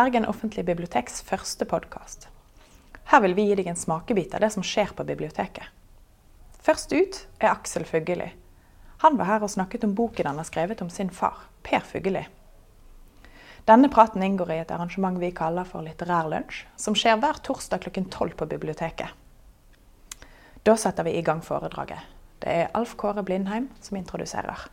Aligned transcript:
Bergen 0.00 0.24
offentlige 0.24 0.64
biblioteks 0.64 1.18
første 1.28 1.66
podkast. 1.68 2.22
Her 3.10 3.20
vil 3.20 3.34
vi 3.36 3.42
gi 3.50 3.56
deg 3.58 3.66
en 3.68 3.76
smakebit 3.76 4.32
av 4.32 4.40
det 4.40 4.48
som 4.54 4.64
skjer 4.64 4.94
på 4.96 5.04
biblioteket. 5.04 5.66
Først 6.64 6.94
ut 6.94 7.18
er 7.36 7.50
Aksel 7.50 7.84
Fugelli. 7.84 8.30
Han 9.04 9.18
var 9.18 9.28
her 9.28 9.44
og 9.44 9.52
snakket 9.52 9.84
om 9.84 9.92
boken 9.98 10.30
han 10.30 10.40
har 10.40 10.48
skrevet 10.48 10.80
om 10.80 10.88
sin 10.88 11.12
far, 11.12 11.42
Per 11.66 11.84
Fugelli. 11.84 12.22
Denne 13.68 13.92
praten 13.92 14.24
inngår 14.24 14.54
i 14.54 14.58
et 14.62 14.72
arrangement 14.72 15.20
vi 15.20 15.34
kaller 15.36 15.68
for 15.68 15.84
Litterær 15.84 16.32
lunsj, 16.32 16.64
som 16.80 16.96
skjer 16.96 17.20
hver 17.20 17.44
torsdag 17.44 17.84
klokken 17.84 18.08
tolv 18.08 18.38
på 18.40 18.48
biblioteket. 18.48 19.12
Da 20.64 20.80
setter 20.80 21.10
vi 21.10 21.18
i 21.18 21.26
gang 21.26 21.44
foredraget. 21.44 22.08
Det 22.40 22.60
er 22.62 22.72
Alf 22.72 22.96
Kåre 22.96 23.26
Blindheim 23.26 23.68
som 23.84 24.00
introduserer. 24.00 24.64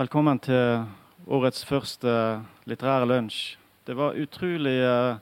Velkommen 0.00 0.40
til 0.40 0.86
årets 1.28 1.66
første 1.68 2.20
litterære 2.64 3.12
lunsj. 3.12 3.59
Det 3.90 3.96
var 3.98 4.14
utrolig 4.14 4.76
uh, 4.86 5.16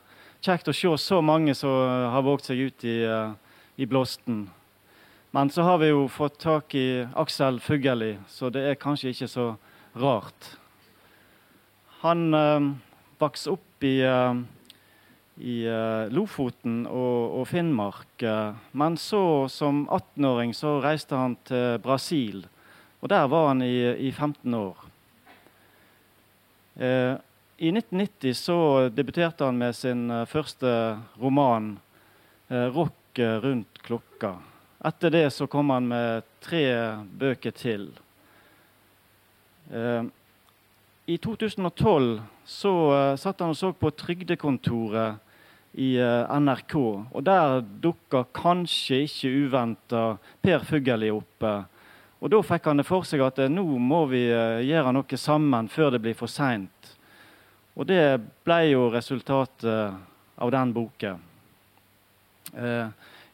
kjekt 0.45 0.67
å 0.69 0.73
se 0.77 0.91
så 1.01 1.17
mange 1.25 1.55
som 1.57 1.73
har 2.13 2.21
våget 2.21 2.51
seg 2.51 2.59
ut 2.67 2.83
i, 2.85 2.99
uh, 3.01 3.31
i 3.81 3.87
blåsten. 3.89 4.43
Men 5.33 5.49
så 5.49 5.65
har 5.65 5.79
vi 5.81 5.87
jo 5.89 6.03
fått 6.05 6.35
tak 6.43 6.75
i 6.77 7.01
Aksel 7.17 7.57
Fugelli, 7.65 8.11
så 8.29 8.51
det 8.53 8.67
er 8.69 8.77
kanskje 8.77 9.09
ikke 9.15 9.29
så 9.31 9.47
rart. 9.97 10.51
Han 12.03 12.29
uh, 12.37 12.67
vokste 13.17 13.55
opp 13.55 13.87
i, 13.89 13.95
i 15.41 15.57
Lofoten 16.13 16.83
og, 16.85 17.39
og 17.39 17.49
Finnmark. 17.49 18.27
men 18.77 19.01
så, 19.01 19.47
som 19.49 19.87
18-åring, 19.89 20.53
så 20.53 20.77
reiste 20.85 21.17
han 21.17 21.39
til 21.49 21.81
Brasil 21.81 22.45
og 23.01 23.09
der 23.09 23.25
var 23.33 23.47
han 23.47 23.65
i, 23.65 23.73
i 23.97 24.11
15 24.11 24.53
år. 24.53 24.85
Eh, 26.79 27.15
I 27.61 27.71
1990 27.71 28.33
så 28.33 28.89
debuterte 28.89 29.43
han 29.43 29.57
med 29.57 29.75
sin 29.75 30.11
eh, 30.11 30.25
første 30.25 30.99
roman, 31.19 31.79
eh, 32.47 32.71
'Rock 32.71 33.19
rundt 33.19 33.81
klokka'. 33.83 34.37
Etter 34.85 35.09
det 35.09 35.33
så 35.33 35.47
kom 35.47 35.69
han 35.69 35.87
med 35.87 36.23
tre 36.39 36.95
bøker 37.03 37.51
til. 37.51 37.89
Eh, 39.73 40.03
I 41.05 41.17
2012 41.17 42.21
så 42.45 42.71
satt 43.17 43.39
han 43.39 43.51
og 43.51 43.57
så 43.57 43.73
på 43.73 43.91
Trygdekontoret 43.91 45.19
i 45.73 45.97
NRK. 46.39 46.75
Og 47.11 47.23
der 47.23 47.59
dukka 47.59 48.23
kanskje 48.31 49.01
ikke 49.03 49.33
uventa 49.35 50.03
Per 50.41 50.63
Fugelli 50.63 51.09
opp. 51.11 51.43
Og 52.21 52.29
Da 52.29 52.41
fikk 52.41 52.65
han 52.65 52.77
det 52.77 52.85
for 52.85 53.03
seg 53.03 53.25
at 53.25 53.41
nå 53.49 53.65
må 53.79 54.05
vi 54.05 54.29
gjøre 54.29 54.93
noe 54.93 55.17
sammen 55.17 55.67
før 55.67 55.91
det 55.91 56.01
blir 56.01 56.15
for 56.15 56.27
seint. 56.27 56.98
Og 57.79 57.87
det 57.87 58.19
ble 58.43 58.59
jo 58.73 58.89
resultatet 58.91 59.95
av 60.39 60.51
den 60.51 60.73
boka. 60.75 61.13
Eh, 62.51 62.87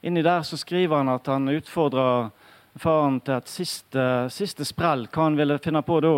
inni 0.06 0.22
der 0.22 0.46
så 0.46 0.58
skriver 0.62 1.02
han 1.02 1.10
at 1.10 1.26
han 1.32 1.50
utfordra 1.50 2.30
faren 2.78 3.18
til 3.26 3.40
et 3.40 3.50
siste, 3.50 4.06
siste 4.30 4.68
sprell. 4.68 5.08
Hva 5.10 5.30
han 5.30 5.40
ville 5.40 5.58
finne 5.64 5.82
på 5.86 5.98
da. 6.06 6.16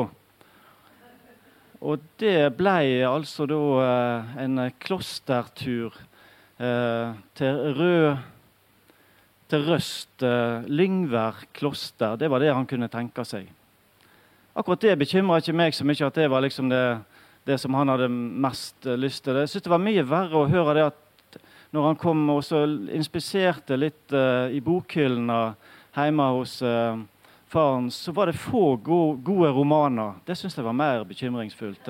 Og 1.87 2.07
det 2.19 2.51
ble 2.57 2.79
altså 3.07 3.47
da 3.47 3.61
eh, 3.85 4.39
en 4.43 4.63
klostertur 4.83 5.95
eh, 6.59 7.13
til 7.37 7.61
Rød 7.79 8.17
til 9.47 9.63
Røst, 9.63 10.23
eh, 10.23 10.65
Lyngvær 10.67 11.45
kloster. 11.53 12.15
Det 12.15 12.29
var 12.29 12.39
det 12.39 12.53
han 12.53 12.67
kunne 12.67 12.89
tenke 12.91 13.23
seg. 13.25 13.47
Akkurat 14.57 14.81
det 14.81 14.97
bekymra 14.99 15.39
ikke 15.39 15.55
meg 15.55 15.75
så 15.75 15.85
mye 15.87 16.07
at 16.07 16.17
det 16.17 16.27
var 16.31 16.43
liksom 16.43 16.69
det, 16.69 16.99
det 17.47 17.57
som 17.57 17.73
han 17.73 17.87
hadde 17.87 18.09
mest 18.11 18.85
eh, 18.85 18.97
lyst 18.99 19.23
til. 19.23 19.39
Jeg 19.39 19.49
synes 19.49 19.63
det 19.63 19.71
var 19.71 19.83
mye 19.83 20.03
verre 20.07 20.41
å 20.41 20.49
høre 20.51 20.73
det 20.75 20.87
at 20.89 21.03
når 21.75 21.85
han 21.89 21.99
kom 21.99 22.23
og 22.31 22.41
så 22.47 22.63
inspiserte 22.95 23.75
litt 23.75 24.13
uh, 24.15 24.47
i 24.51 24.61
bokhyllene 24.63 25.39
hjemme 25.95 26.27
hos 26.37 26.57
uh, 26.63 26.95
faren, 27.51 27.89
så 27.91 28.13
var 28.15 28.31
det 28.31 28.39
få 28.39 28.77
gode, 28.79 29.17
gode 29.27 29.51
romaner. 29.55 30.15
Det 30.25 30.37
syns 30.39 30.55
jeg 30.55 30.65
var 30.65 30.77
mer 30.77 31.03
bekymringsfullt. 31.07 31.89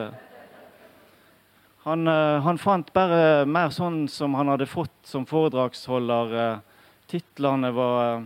Han, 1.85 2.09
uh, 2.09 2.41
han, 2.45 2.62
fant 2.62 2.89
bare 2.94 3.45
mer 3.45 3.69
sånn 3.74 4.07
som 4.12 4.34
han 4.38 4.50
hadde 4.50 4.69
fått 4.69 4.97
som 5.06 5.29
foredragsholder. 5.29 6.63
Titlene 7.07 7.72
var, 7.78 8.25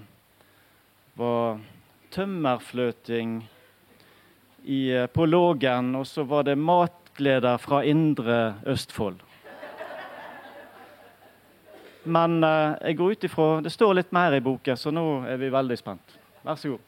var 1.19 1.59
'Tømmerfløting 2.11 3.41
i, 4.63 4.81
på 5.13 5.27
Lågen', 5.27 5.95
og 5.99 6.07
så 6.07 6.23
var 6.23 6.47
det 6.47 6.55
'Matgleder 7.11 7.57
fra 7.57 7.83
indre 7.83 8.55
Østfold'. 8.65 9.19
Men 12.05 12.43
eh, 12.43 12.75
jeg 12.81 12.97
går 12.97 13.11
ut 13.11 13.23
ifra 13.23 13.61
Det 13.61 13.71
står 13.71 13.93
litt 13.93 14.11
mer 14.11 14.33
i 14.33 14.39
boka, 14.39 14.75
så 14.75 14.91
nå 14.91 15.25
er 15.27 15.37
vi 15.37 15.51
veldig 15.51 15.77
spent. 15.77 16.15
Vær 16.43 16.55
så 16.55 16.69
god. 16.69 16.79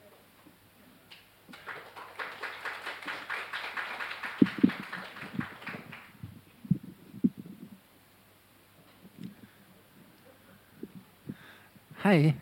Hei. 12.04 12.34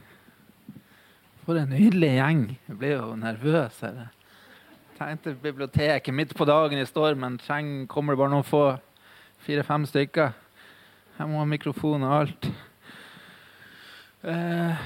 For 1.43 1.57
en 1.57 1.69
nydelig 1.69 2.15
gjeng. 2.15 2.47
Jeg 2.69 2.77
ble 2.77 2.95
jo 2.95 3.15
nervøs. 3.15 3.81
her. 3.81 4.20
Tenkte 5.01 5.33
biblioteket 5.33 6.13
midt 6.13 6.35
på 6.37 6.45
dagen 6.45 6.77
i 6.77 6.85
stormen. 6.85 7.39
Treng, 7.41 7.87
kommer 7.89 8.13
det 8.13 8.19
bare 8.21 8.29
noen 8.29 8.45
få 8.45 8.59
fire-fem 9.41 9.87
stykker. 9.89 10.35
Jeg 11.17 11.29
må 11.31 11.39
ha 11.41 11.45
mikrofon 11.49 12.05
og 12.05 12.13
alt. 12.19 12.45
Eh, 14.21 14.83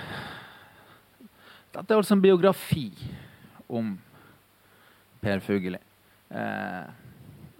dette 1.75 1.83
er 1.83 1.99
altså 1.99 2.15
en 2.15 2.23
biografi 2.23 2.85
om 3.67 3.91
Per 5.19 5.43
Fugelli. 5.43 5.81
Eh, 6.31 6.87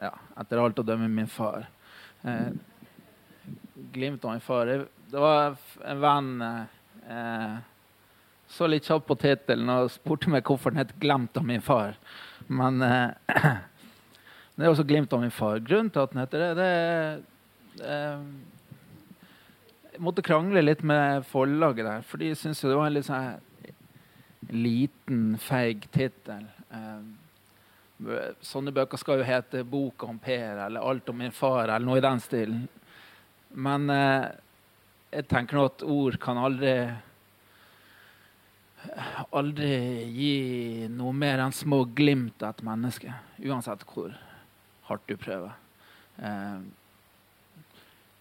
ja, 0.07 0.13
etter 0.39 0.63
alt 0.63 0.79
å 0.79 0.87
dømme 0.87 1.11
min 1.11 1.27
far. 1.27 1.67
Eh, 2.23 2.55
glimt 3.91 4.23
av 4.23 4.37
min 4.37 4.47
far. 4.47 4.71
Det 5.11 5.27
var 5.27 5.59
en 5.83 6.01
venn 6.07 6.33
Eh, 7.09 7.57
så 8.47 8.67
litt 8.67 8.87
kjapt 8.87 9.07
på 9.09 9.17
tittelen 9.21 9.69
og 9.69 9.91
spurte 9.93 10.29
meg 10.31 10.45
hvorfor 10.47 10.73
den 10.73 10.81
het 10.81 10.93
'Glemt 10.99 11.37
av 11.37 11.45
min 11.45 11.61
far'. 11.61 11.97
Men 12.47 12.81
eh, 12.81 13.09
det 14.55 14.65
er 14.65 14.69
også 14.71 14.85
'Glimt 14.87 15.13
av 15.13 15.21
min 15.21 15.33
far'. 15.33 15.63
Grunnen 15.63 15.89
til 15.89 16.03
at 16.03 16.11
den 16.13 16.21
heter 16.23 16.43
det, 16.43 16.51
det 16.59 16.69
er 16.69 17.17
eh, 17.81 18.19
Jeg 19.95 20.03
måtte 20.03 20.25
krangle 20.25 20.61
litt 20.61 20.83
med 20.83 21.23
forlaget 21.23 21.85
der, 21.85 22.01
for 22.01 22.19
de 22.19 22.33
syntes 22.35 22.61
det 22.61 22.75
var 22.75 22.89
en 22.89 22.97
litt 22.97 23.07
sånn 23.07 23.39
liten, 24.51 25.37
feig 25.41 25.87
tittel. 25.91 26.43
Eh, 26.69 27.05
sånne 28.43 28.73
bøker 28.75 28.99
skal 28.99 29.21
jo 29.21 29.27
hete 29.27 29.63
'Boka 29.63 30.07
om 30.07 30.19
Per' 30.19 30.65
eller 30.65 30.81
'Alt 30.81 31.09
om 31.09 31.17
min 31.17 31.31
far' 31.31 31.69
eller 31.69 31.85
noe 31.85 31.97
i 31.97 32.01
den 32.01 32.19
stilen. 32.19 32.67
Men 33.55 33.89
eh, 33.89 34.31
jeg 35.13 35.27
tenker 35.27 35.55
nå 35.55 35.65
at 35.65 35.83
ord 35.83 36.19
kan 36.19 36.37
aldri 36.37 36.91
aldri 39.35 39.75
gi 40.15 40.87
noe 40.91 41.13
mer 41.15 41.43
enn 41.43 41.53
små 41.55 41.83
glimt 41.97 42.43
av 42.43 42.55
et 42.55 42.65
menneske, 42.67 43.13
uansett 43.43 43.85
hvor 43.89 44.15
hardt 44.89 45.05
du 45.09 45.15
prøver. 45.19 45.53
Eh, 46.21 46.65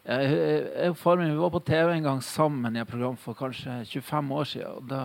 jeg 0.04 0.90
og 0.90 0.98
faren 1.00 1.24
min 1.24 1.38
var 1.40 1.52
på 1.54 1.62
TV 1.64 1.94
en 1.94 2.04
gang 2.04 2.18
sammen 2.24 2.76
i 2.76 2.82
et 2.82 2.90
program 2.90 3.16
for 3.16 3.36
kanskje 3.38 3.78
25 3.88 4.34
år 4.36 4.50
siden. 4.50 4.90
Da, 4.90 5.02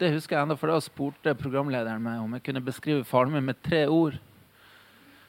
det 0.00 0.12
husker 0.14 0.36
jeg 0.36 0.46
enda, 0.46 0.56
for 0.56 0.72
da 0.72 0.78
spurte 0.80 1.36
programlederen 1.36 2.00
meg 2.04 2.22
om 2.22 2.38
jeg 2.38 2.46
kunne 2.46 2.64
beskrive 2.64 3.04
faren 3.04 3.34
min 3.34 3.44
med 3.44 3.60
tre 3.64 3.82
ord. 3.92 4.16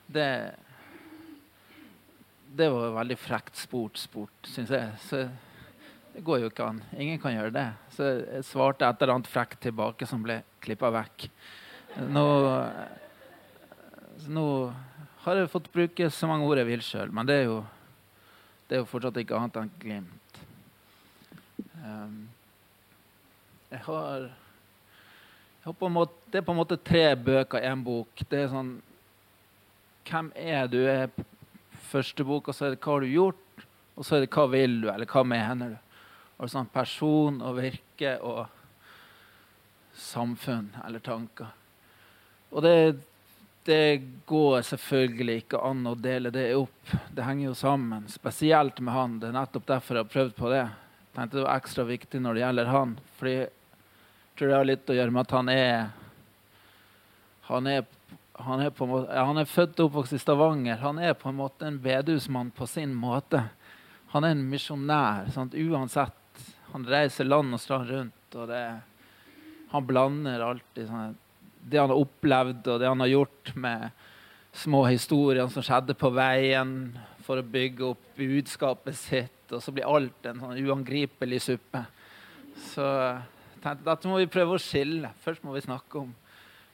Det, 0.08 0.30
det 2.56 2.70
var 2.72 2.96
veldig 3.02 3.20
frekt 3.20 3.60
spurt, 3.60 4.00
spurt 4.00 4.48
syns 4.48 4.72
jeg. 4.72 4.96
Så 5.04 5.26
det 6.18 6.24
går 6.26 6.40
jo 6.42 6.48
ikke 6.50 6.66
an. 6.66 6.80
Ingen 6.98 7.20
kan 7.22 7.36
gjøre 7.36 7.54
det. 7.54 7.68
Så 7.94 8.08
jeg 8.10 8.46
svarte 8.48 8.88
et 8.88 9.04
eller 9.04 9.20
annet 9.20 9.28
frekt 9.30 9.60
tilbake 9.62 10.08
som 10.10 10.24
ble 10.26 10.40
klippa 10.66 10.90
vekk. 10.96 11.28
Nå, 12.10 12.24
nå, 14.34 14.46
har 15.28 15.38
jeg 15.38 15.52
fått 15.54 15.70
bruke 15.76 16.10
så 16.10 16.32
mange 16.32 16.50
ord 16.50 16.58
jeg 16.58 16.70
vil 16.72 16.84
sjøl, 16.88 17.14
men 17.14 17.30
det 17.30 17.38
er, 17.44 17.46
jo, 17.52 17.60
det 18.66 18.80
er, 18.80 18.82
jo, 18.82 18.90
fortsatt 18.90 19.22
ikke 19.22 19.38
annet 19.38 19.62
enn 19.62 19.72
glimt. 19.78 20.42
Um, 21.86 22.20
jeg 23.70 23.86
har, 23.86 24.28
jeg 25.62 25.70
har 25.70 25.96
måte, 26.02 26.22
Det 26.32 26.42
er 26.42 26.50
på 26.50 26.58
en 26.58 26.64
måte 26.64 26.82
tre 26.82 27.08
bøker 27.14 27.62
i 27.62 27.70
én 27.70 27.86
bok. 27.86 28.26
Det 28.26 28.42
er 28.42 28.54
sånn 28.58 28.80
Hvem 30.10 30.34
er 30.34 30.66
du? 30.72 30.82
er 30.82 31.12
første 31.92 32.26
bok, 32.26 32.48
og 32.50 32.56
så 32.58 32.66
er 32.66 32.74
det 32.74 32.82
hva 32.82 32.96
har 32.96 33.06
du 33.06 33.14
gjort? 33.14 33.68
Og 33.94 34.06
så 34.06 34.18
er 34.18 34.26
det 34.26 34.34
hva 34.34 34.50
vil 34.50 34.82
du, 34.82 34.90
eller 34.90 35.06
hva 35.06 35.22
mener 35.28 35.78
du? 35.78 35.84
Og 36.38 36.52
sånn 36.52 36.70
person 36.72 37.42
og 37.42 37.58
virke 37.58 38.18
og 38.22 38.46
samfunn 39.98 40.70
eller 40.86 41.02
tanker. 41.04 41.54
Og 42.54 42.64
det 42.64 42.78
det 43.68 44.02
går 44.26 44.62
selvfølgelig 44.64 45.42
ikke 45.42 45.60
an 45.60 45.82
å 45.90 45.96
dele 46.00 46.30
det 46.32 46.46
opp. 46.56 46.92
Det 47.12 47.26
henger 47.28 47.50
jo 47.50 47.56
sammen, 47.60 48.06
spesielt 48.08 48.80
med 48.80 48.96
han. 48.96 49.18
Det 49.20 49.28
er 49.28 49.36
nettopp 49.36 49.66
derfor 49.68 49.98
jeg 49.98 50.06
har 50.06 50.14
prøvd 50.14 50.36
på 50.38 50.52
det. 50.54 50.62
Jeg 50.62 51.18
tenkte 51.18 51.38
det 51.38 51.44
var 51.44 51.60
ekstra 51.60 51.84
viktig 51.90 52.22
når 52.24 52.38
det 52.38 52.44
gjelder 52.46 52.72
han. 52.72 52.94
Fordi 53.20 53.34
jeg 53.36 53.50
tror 54.40 54.48
det 54.48 54.56
har 54.56 54.70
litt 54.70 54.94
å 54.94 54.96
gjøre 54.96 55.16
med 55.16 55.24
at 55.26 55.36
han 55.36 55.52
er 55.52 55.90
Han 57.48 57.68
er, 57.72 57.84
han 58.44 58.60
er, 58.60 58.72
måte, 58.88 59.20
han 59.20 59.38
er 59.40 59.46
født 59.48 59.78
og 59.80 59.86
oppvokst 59.90 60.16
i 60.16 60.20
Stavanger. 60.20 60.80
Han 60.82 60.98
er 61.00 61.14
på 61.16 61.30
en 61.30 61.38
måte 61.38 61.68
en 61.68 61.78
bedehusmann 61.80 62.50
på 62.52 62.68
sin 62.68 62.96
måte. 62.96 63.44
Han 64.12 64.24
er 64.24 64.36
en 64.36 64.48
misjonær. 64.48 65.28
Uansett. 65.36 66.27
Han 66.78 66.86
reiser 66.86 67.26
land 67.26 67.56
og 67.58 67.62
strand 67.62 67.90
rundt. 67.90 68.36
og 68.38 68.52
det, 68.52 68.62
Han 69.72 69.86
blander 69.90 70.44
alltid 70.46 70.86
sånn 70.86 71.16
det 71.68 71.80
han 71.82 71.90
har 71.92 72.00
opplevd, 72.00 72.68
og 72.70 72.80
det 72.80 72.88
han 72.88 73.02
har 73.04 73.10
gjort 73.12 73.50
med 73.60 73.88
små 74.56 74.86
historier 74.88 75.50
som 75.52 75.66
skjedde 75.66 75.98
på 76.00 76.12
veien 76.16 76.70
for 77.26 77.42
å 77.42 77.50
bygge 77.56 77.90
opp 77.90 78.06
budskapet 78.16 78.96
sitt. 78.96 79.42
Og 79.52 79.60
så 79.64 79.74
blir 79.74 79.90
alt 79.90 80.30
en 80.30 80.40
sånn 80.40 80.62
uangripelig 80.62 81.42
suppe. 81.44 81.82
Så 82.70 82.86
tenkte 83.64 83.90
dette 83.90 84.08
må 84.08 84.22
vi 84.22 84.30
prøve 84.32 84.56
å 84.56 84.62
skille. 84.62 85.12
Først 85.26 85.44
må 85.44 85.58
vi 85.58 85.66
snakke 85.66 86.06
om 86.06 86.14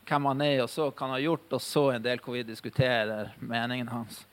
hvem 0.03 0.29
han 0.29 0.45
er, 0.45 0.59
og 0.65 0.69
så 0.69 0.91
hva 0.91 1.07
han 1.07 1.15
har 1.15 1.25
gjort, 1.25 1.57
og 1.57 1.63
så 1.63 1.87
en 1.95 2.05
del 2.05 2.21
hvor 2.21 2.37
vi 2.37 2.45
diskuterer 2.45 3.33
meningen 3.39 3.89
hans. 3.95 4.25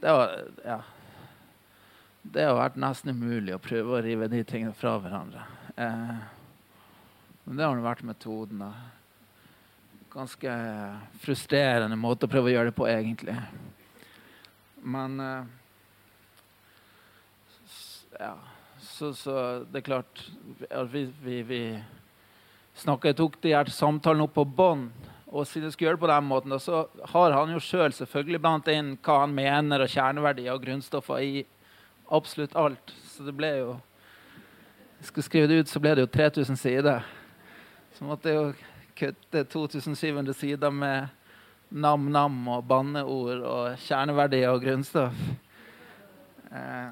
Det 0.00 0.12
var, 0.12 0.34
ja, 0.64 0.80
det 2.32 2.44
har 2.48 2.56
vært 2.58 2.80
nesten 2.80 3.14
umulig 3.14 3.54
å 3.54 3.62
prøve 3.62 3.96
å 3.96 4.02
rive 4.04 4.28
de 4.32 4.42
tingene 4.46 4.74
fra 4.76 4.96
hverandre. 5.00 5.44
Eh, 5.76 6.16
men 7.46 7.58
det 7.58 7.66
har 7.66 7.82
vært 7.84 8.06
metoden. 8.06 8.64
da 8.66 8.72
ganske 10.16 10.52
frustrerende 11.20 11.96
måte 12.00 12.24
å 12.24 12.30
prøve 12.30 12.48
å 12.48 12.54
gjøre 12.54 12.70
det 12.70 12.76
på, 12.78 12.88
egentlig. 12.88 13.36
Men 14.82 15.20
eh, 15.20 15.54
Ja. 18.16 18.36
Så, 18.80 19.10
så, 19.12 19.32
det 19.68 19.82
er 19.82 19.84
klart 19.84 20.20
Vi, 20.88 21.02
vi, 21.20 21.42
vi 21.44 21.58
snakket, 22.80 23.18
tok 23.18 23.34
de 23.44 23.52
her 23.52 23.68
samtalene 23.68 24.24
opp 24.24 24.32
på 24.38 24.44
bånd. 24.48 25.10
Og 25.26 25.44
siden 25.44 25.66
jeg 25.66 25.74
skulle 25.74 25.90
gjøre 25.90 25.98
det 25.98 26.04
på 26.06 26.10
den 26.12 26.28
måten, 26.30 26.54
så 26.62 26.86
har 27.12 27.34
han 27.34 27.52
jo 27.52 27.60
sjøl 27.60 27.90
selv 27.90 27.98
selvfølgelig 27.98 28.40
blant 28.40 28.70
inn 28.72 28.94
hva 29.04 29.18
han 29.24 29.34
mener 29.36 29.84
og 29.84 29.92
kjerneverdier 29.92 30.54
og 30.54 30.64
grunnstoffer 30.64 31.24
i 31.26 31.42
absolutt 32.08 32.56
alt. 32.56 32.94
Så 33.10 33.26
det 33.26 33.34
ble 33.36 33.52
jo 33.58 33.76
Jeg 34.96 35.10
skulle 35.10 35.26
skrive 35.26 35.48
det 35.50 35.58
ut, 35.60 35.68
så 35.68 35.80
ble 35.80 35.90
det 35.94 36.06
jo 36.06 36.08
3000 36.08 36.56
sider. 36.56 37.04
Så 37.98 38.04
måtte 38.08 38.32
jeg 38.32 38.36
jo 38.38 38.54
kutte 38.96 39.42
2700 39.52 40.34
sider 40.34 40.72
med 40.72 41.10
nam-nam 41.68 42.38
og 42.48 42.64
banneord 42.64 43.42
og 43.44 43.82
kjerneverdier 43.84 44.54
og 44.54 44.64
grunnstoff. 44.64 45.18
Eh, 46.48 46.88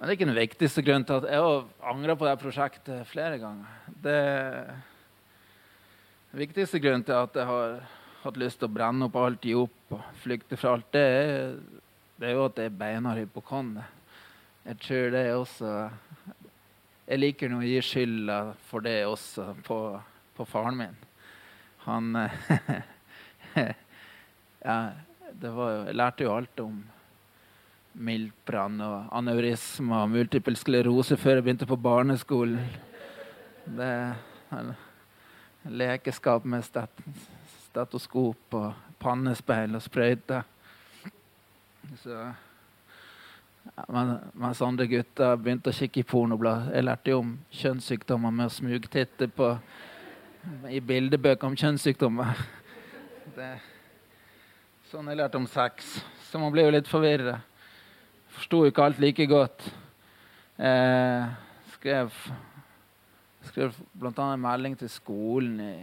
men 0.00 0.08
det 0.08 0.08
er 0.08 0.16
ikke 0.16 0.30
den 0.30 0.38
viktigste 0.40 0.84
grunnen 0.86 1.04
til 1.04 1.20
at 1.20 1.28
jeg 1.28 1.44
har 1.44 1.90
angra 1.92 2.16
på 2.16 2.24
det 2.24 2.38
prosjektet 2.40 3.08
flere 3.10 3.36
ganger. 3.42 3.68
Det 4.00 4.20
den 6.30 6.38
viktigste 6.44 6.78
grunnen 6.78 7.02
til 7.02 7.18
at 7.18 7.34
jeg 7.34 7.46
har 7.48 7.80
hatt 8.22 8.36
lyst 8.38 8.60
til 8.60 8.68
å 8.68 8.72
brenne 8.72 9.08
opp 9.08 9.16
alt, 9.18 9.42
gi 9.42 9.54
opp 9.58 9.96
og 9.96 10.02
flykte 10.22 10.54
fra 10.60 10.76
alt, 10.76 10.86
det 10.94 11.02
er, 11.02 11.56
det 12.20 12.28
er 12.28 12.36
jo 12.36 12.44
at 12.46 12.58
jeg 12.60 12.68
er 12.68 12.78
beinhard 12.78 13.18
hypokonder. 13.22 13.88
Jeg 14.66 14.76
tror 14.84 15.10
det 15.14 15.24
også 15.32 15.70
Jeg 17.08 17.18
liker 17.18 17.48
nå 17.50 17.58
å 17.58 17.66
gi 17.66 17.80
skylda 17.82 18.38
for 18.68 18.84
det 18.84 18.98
også 19.08 19.54
på 19.66 19.78
på 20.40 20.46
faren 20.48 20.76
min. 20.76 20.96
Han 21.84 22.14
ja, 24.64 24.76
var, 25.40 25.70
Jeg 25.86 25.94
lærte 25.94 26.24
jo 26.24 26.32
alt 26.32 26.60
om 26.64 26.78
miltbrann 27.92 28.80
og 28.80 29.10
aneurisme 29.18 29.98
og 29.98 30.14
multiple 30.14 30.56
sklerose 30.56 31.18
før 31.20 31.40
jeg 31.40 31.44
begynte 31.44 31.68
på 31.68 31.76
barneskolen. 31.76 32.62
Det 33.66 33.92
lekeskap 35.68 36.46
med 36.48 36.64
stet 36.64 37.04
stetoskop 37.66 38.56
og 38.56 38.96
pannespeil 39.02 39.76
og 39.76 39.84
sprøyte. 39.84 40.40
Så 42.02 42.16
men, 43.88 44.14
mens 44.34 44.60
andre 44.64 44.86
gutter 44.88 45.36
begynte 45.40 45.72
å 45.72 45.76
kikke 45.76 46.00
i 46.02 46.06
pornoblad. 46.08 46.70
Jeg 46.74 46.86
lærte 46.86 47.12
jo 47.12 47.20
om 47.22 47.34
kjønnssykdommer 47.54 48.32
med 48.34 48.48
å 48.48 48.54
smugtitte 48.54 49.28
på 49.36 49.50
i 50.72 50.80
bildebøker 50.80 51.50
om 51.50 51.58
kjønnssykdommer. 51.60 52.40
Det, 53.36 53.50
sånn 54.90 55.10
jeg 55.12 55.20
lærte 55.20 55.40
om 55.40 55.48
sex. 55.50 55.92
Så 56.30 56.40
man 56.40 56.52
ble 56.54 56.64
jo 56.66 56.74
litt 56.74 56.88
forvirra. 56.88 57.36
Forsto 58.32 58.62
ikke 58.68 58.86
alt 58.86 59.02
like 59.02 59.26
godt. 59.28 59.66
Eh, 60.60 61.28
skrev 61.74 62.14
skrev 63.50 63.74
bl.a. 63.96 64.12
en 64.32 64.42
melding 64.42 64.76
til 64.78 64.90
skolen 64.92 65.60
i 65.64 65.74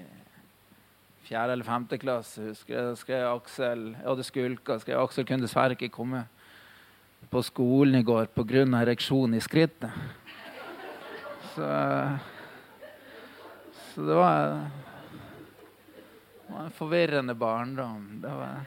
fjerde 1.28 1.58
eller 1.58 1.68
femte 1.68 2.00
klasse. 2.02 2.50
Husker 2.50 2.78
jeg 2.78 3.02
skrev 3.02 3.28
Aksel, 3.34 3.84
jeg 3.98 4.08
hadde 4.08 4.26
skulka. 4.28 4.80
skrev 4.80 5.04
Aksel 5.04 5.28
kunne 5.28 5.46
dessverre 5.46 5.76
ikke 5.78 5.92
komme 5.94 6.24
på 7.32 7.44
skolen 7.44 8.00
i 8.00 8.06
går 8.08 8.32
pga. 8.32 8.64
ereksjon 8.82 9.34
i 9.34 9.44
skrittet. 9.44 9.92
Så 11.54 11.68
så 13.98 14.04
det 14.06 14.14
var, 14.14 14.48
det 16.48 16.54
var 16.54 16.66
en 16.66 16.72
forvirrende 16.72 17.34
barndom. 17.36 18.04
Var, 18.22 18.60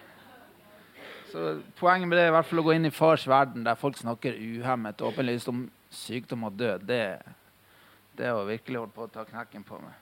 så 1.31 1.61
poenget 1.79 2.09
med 2.09 2.19
det 2.19 2.25
er 2.25 2.33
i 2.33 2.35
hvert 2.35 2.49
fall 2.49 2.63
å 2.65 2.65
gå 2.67 2.75
inn 2.75 2.89
i 2.89 2.91
fars 2.91 3.29
verden, 3.31 3.63
der 3.63 3.79
folk 3.79 4.01
snakker 4.01 4.35
uhemmet 4.35 5.05
åpenlyst 5.07 5.53
om 5.53 5.61
sykdom 5.95 6.49
og 6.49 6.59
død. 6.59 6.83
Det, 6.91 7.05
det 8.19 8.33
var 8.35 8.51
virkelig 8.51 8.83
holdt 8.83 8.97
på 8.97 9.07
å 9.07 9.13
ta 9.15 9.23
knekken 9.29 9.63
på 9.69 9.79
meg. 9.85 10.00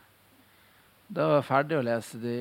Da 1.08 1.25
var 1.25 1.38
jeg 1.38 1.49
ferdig 1.49 1.76
å 1.78 1.84
lese 1.87 2.19
de 2.20 2.38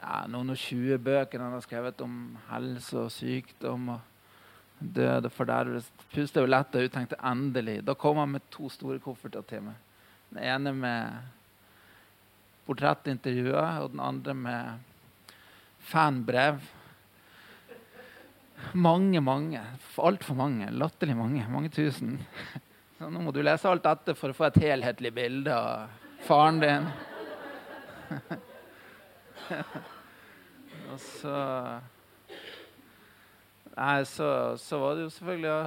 ja, 0.00 0.24
noen 0.26 0.50
og 0.50 0.58
tjue 0.58 0.96
bøkene 0.98 1.44
han 1.46 1.54
har 1.54 1.62
skrevet 1.62 2.00
om 2.02 2.14
helse 2.48 2.96
og 2.98 3.12
sykdom 3.14 3.92
og 3.94 4.80
død 4.80 5.28
og 5.28 5.34
fordervelse. 5.36 6.08
Pustet 6.10 6.40
jo 6.42 6.50
lett 6.50 6.74
ut, 6.74 6.88
tenkte 6.90 7.20
endelig. 7.30 7.76
Da 7.86 7.94
kom 7.94 8.18
han 8.18 8.32
med 8.34 8.48
to 8.50 8.66
store 8.74 8.98
kofferter 9.04 9.46
til 9.46 9.62
meg. 9.68 9.78
Den 10.32 10.42
ene 10.42 10.74
med 10.74 11.30
portrettintervjuer, 12.66 13.84
og 13.84 13.94
den 13.94 14.02
andre 14.02 14.34
med 14.34 15.24
fanbrev. 15.92 16.58
Mange, 18.74 19.22
mange. 19.22 19.62
Altfor 19.94 20.42
mange. 20.42 20.74
Latterlig 20.74 21.14
mange. 21.22 21.46
Mange 21.54 21.70
tusen. 21.70 22.18
Så 22.98 23.14
nå 23.14 23.22
må 23.22 23.30
du 23.30 23.44
lese 23.46 23.70
alt 23.70 23.86
dette 23.86 24.18
for 24.18 24.34
å 24.34 24.40
få 24.42 24.50
et 24.50 24.62
helhetlig 24.66 25.14
bilde 25.14 25.54
av 25.54 26.09
faren 26.26 26.60
din. 26.62 26.88
og 30.90 30.98
så 30.98 31.36
Nei, 33.80 34.02
så, 34.04 34.56
så 34.60 34.76
var 34.76 34.96
det 34.96 35.06
jo 35.06 35.12
selvfølgelig 35.14 35.50
å 35.54 35.60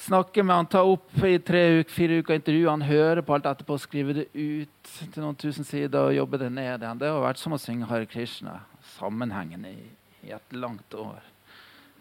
snakke 0.00 0.42
med 0.44 0.56
han, 0.56 0.68
ta 0.68 0.82
opp 0.84 1.22
i 1.24 1.38
tre 1.44 1.62
uker, 1.80 1.92
fire 1.94 2.18
uker 2.20 2.36
intervju. 2.36 2.66
Han 2.68 2.84
hører 2.84 3.22
på 3.24 3.36
alt 3.36 3.48
etterpå, 3.48 3.78
skrive 3.80 4.16
det 4.18 4.26
ut 4.34 4.92
til 5.14 5.22
noen 5.22 5.38
tusen 5.40 5.64
sider 5.64 6.10
og 6.10 6.16
jobbe 6.16 6.40
det 6.42 6.50
ned 6.52 6.84
igjen. 6.84 7.00
Det 7.00 7.08
har 7.08 7.24
vært 7.24 7.40
som 7.40 7.56
å 7.56 7.60
synge 7.60 7.88
Hare 7.88 8.08
Krishna 8.10 8.58
sammenhengende 8.96 9.72
i, 9.72 9.88
i 10.28 10.34
et 10.36 10.56
langt 10.56 10.94
år. 10.98 11.24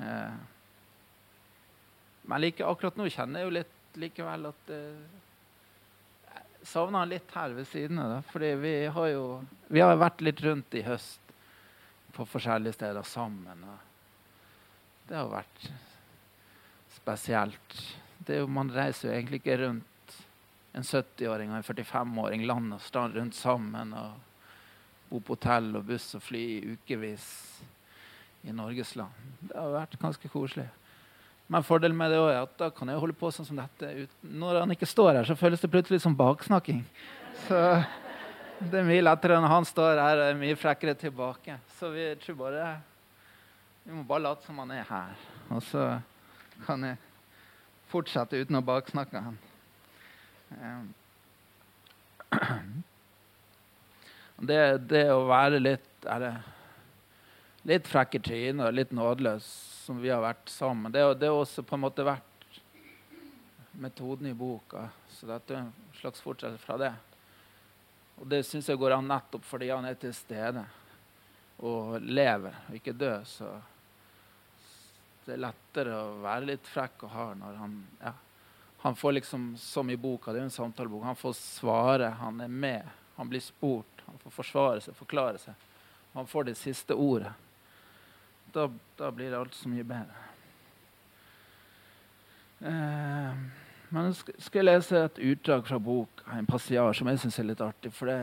Eh. 0.03 0.35
Men 2.29 2.43
like, 2.43 2.65
akkurat 2.65 2.99
nå 2.99 3.07
kjenner 3.11 3.41
jeg 3.41 3.49
jo 3.49 3.57
litt 3.59 3.99
likevel 3.99 4.49
at 4.51 4.73
eh, 4.73 5.19
Savner 6.63 6.99
han 6.99 7.11
litt 7.11 7.31
her 7.33 7.53
ved 7.55 7.67
siden 7.67 7.99
av. 8.03 8.19
Fordi 8.31 8.53
vi 8.59 8.73
har 8.91 9.11
jo 9.13 9.25
vi 9.69 9.83
har 9.83 9.99
vært 9.99 10.23
litt 10.25 10.41
rundt 10.43 10.75
i 10.75 10.83
høst 10.85 11.35
på 12.15 12.25
forskjellige 12.27 12.75
steder 12.79 13.05
sammen. 13.07 13.63
Og 13.63 15.07
det 15.09 15.17
har 15.17 15.29
vært 15.31 15.69
spesielt. 16.97 17.77
Jo, 18.29 18.45
man 18.51 18.69
reiser 18.73 19.09
jo 19.09 19.15
egentlig 19.15 19.39
ikke 19.41 19.59
rundt 19.63 20.17
en 20.77 20.85
70-åring 20.85 21.53
og 21.53 21.61
en 21.61 21.65
45-åring 21.65 22.43
land 22.45 22.75
og 22.75 22.83
strand 22.83 23.15
rundt 23.17 23.37
sammen 23.37 23.93
og 23.97 24.17
bo 25.09 25.21
på 25.25 25.37
hotell 25.37 25.71
og 25.79 25.87
buss 25.87 26.11
og 26.17 26.21
fly 26.21 26.43
i 26.59 26.75
ukevis 26.75 27.25
i 28.45 28.53
Norges 28.53 28.93
land. 28.99 29.15
Det 29.41 29.55
har 29.57 29.73
vært 29.73 29.97
ganske 30.01 30.29
koselig. 30.31 30.67
Men 31.49 31.65
fordelen 31.65 31.97
med 31.97 32.11
det 32.13 32.19
er 32.21 32.43
at 32.43 32.51
da 32.59 32.67
kan 32.73 32.91
jeg 32.91 33.01
holde 33.01 33.15
på 33.17 33.31
sånn 33.33 33.47
som 33.47 33.57
dette. 33.57 34.05
Når 34.21 34.59
han 34.61 34.73
ikke 34.75 34.89
står 34.89 35.15
her, 35.17 35.25
så 35.25 35.37
føles 35.37 35.61
det 35.63 35.71
plutselig 35.73 36.01
som 36.03 36.13
baksnakking. 36.17 36.83
Så 37.47 37.57
det 38.59 38.81
er 38.81 38.85
mye 38.85 39.01
lettere 39.01 39.39
når 39.41 39.53
han 39.55 39.65
står 39.65 39.97
her 39.97 40.21
og 40.21 40.25
er 40.27 40.37
mye 40.37 40.57
frekkere 40.59 40.93
tilbake. 40.99 41.57
Så 41.79 41.89
vi 41.95 42.05
tror 42.21 42.37
bare 42.43 42.69
Vi 43.85 43.95
må 43.95 44.03
bare 44.05 44.21
late 44.21 44.45
som 44.45 44.59
han 44.61 44.71
er 44.75 44.85
her. 44.85 45.15
Og 45.49 45.63
så 45.65 45.85
kan 46.67 46.83
jeg 46.85 46.99
fortsette 47.89 48.37
uten 48.37 48.59
å 48.59 48.61
baksnakke 48.61 49.23
han. 49.25 49.39
Eh, 50.53 50.79
Det, 54.39 54.87
det 54.87 55.01
å 55.11 55.25
være 55.27 55.57
litt 55.59 56.05
er 56.07 56.21
det, 56.23 56.31
litt 57.67 57.87
frekk 57.91 58.13
i 58.15 58.21
trynet 58.23 58.69
og 58.69 58.77
litt 58.77 58.93
nådeløs, 58.95 59.47
som 59.89 59.97
vi 60.01 60.09
har 60.13 60.21
vært 60.21 60.49
sammen, 60.53 60.91
det, 60.91 61.01
det 61.17 61.25
har 61.25 61.33
også 61.33 61.63
på 61.65 61.73
en 61.73 61.81
måte 61.81 62.03
vært 62.05 62.43
metoden 63.81 64.27
i 64.29 64.35
boka. 64.37 64.83
Så 65.09 65.25
dette 65.25 65.55
er 65.55 65.63
en 65.63 65.71
slags 65.97 66.21
fortsettelse 66.21 66.61
fra 66.61 66.75
det. 66.77 66.91
Og 68.21 68.27
det 68.29 68.43
syns 68.45 68.69
jeg 68.69 68.77
går 68.77 68.93
an 68.93 69.09
nettopp 69.09 69.47
fordi 69.49 69.71
han 69.71 69.87
er 69.89 69.97
til 69.97 70.13
stede 70.13 70.61
og 71.65 71.97
lever 72.05 72.61
og 72.67 72.77
ikke 72.77 72.93
dør. 73.01 73.25
Så 73.25 73.49
det 75.25 75.39
er 75.39 75.43
lettere 75.47 75.97
å 75.97 76.21
være 76.21 76.51
litt 76.51 76.69
frekk 76.69 77.09
og 77.09 77.15
hard 77.17 77.41
når 77.41 77.59
han 77.63 77.75
ja, 78.03 78.13
Han 78.85 79.01
får 79.01 79.17
liksom, 79.17 79.51
som 79.57 79.89
i 79.89 79.97
boka, 79.97 80.29
det 80.29 80.43
er 80.43 80.45
jo 80.51 80.53
en 80.53 80.57
samtalebok, 80.59 81.09
han 81.09 81.17
får 81.25 81.33
svare, 81.41 82.13
han 82.21 82.45
er 82.45 82.57
med. 82.61 82.95
Han 83.17 83.33
blir 83.33 83.41
spurt, 83.41 84.05
han 84.05 84.21
får 84.21 84.37
forsvare 84.37 84.85
seg, 84.85 85.01
forklare 85.01 85.41
seg. 85.41 85.69
Han 86.13 86.29
får 86.29 86.53
det 86.53 86.59
siste 86.61 86.93
ordet. 86.93 87.33
Da, 88.53 88.65
da 88.97 89.11
blir 89.13 89.35
alt 89.37 89.55
så 89.55 89.69
mye 89.69 89.85
bedre. 89.87 90.25
Eh, 92.59 93.41
men 93.89 94.09
jeg 94.09 94.41
skal 94.43 94.61
jeg 94.61 94.67
lese 94.67 95.03
et 95.05 95.21
utdrag 95.31 95.65
fra 95.69 95.79
bok, 95.81 96.23
en 96.33 96.49
passiar, 96.49 96.93
som 96.97 97.09
jeg 97.09 97.21
syns 97.23 97.39
er 97.41 97.49
litt 97.49 97.63
artig. 97.63 97.93
For 97.95 98.09
det, 98.09 98.19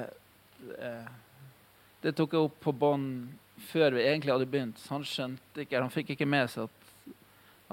eh, 0.78 1.10
det 2.04 2.14
tok 2.18 2.36
jeg 2.36 2.48
opp 2.48 2.60
på 2.66 2.74
bånd 2.76 3.28
før 3.70 3.96
vi 3.96 4.04
egentlig 4.04 4.34
hadde 4.34 4.50
begynt. 4.50 4.80
Så 4.82 4.94
han 4.98 5.06
skjønte 5.06 5.64
ikke, 5.64 5.80
han 5.80 5.94
fikk 5.94 6.14
ikke 6.14 6.28
med 6.28 6.50
seg 6.52 6.68
at, 6.68 7.12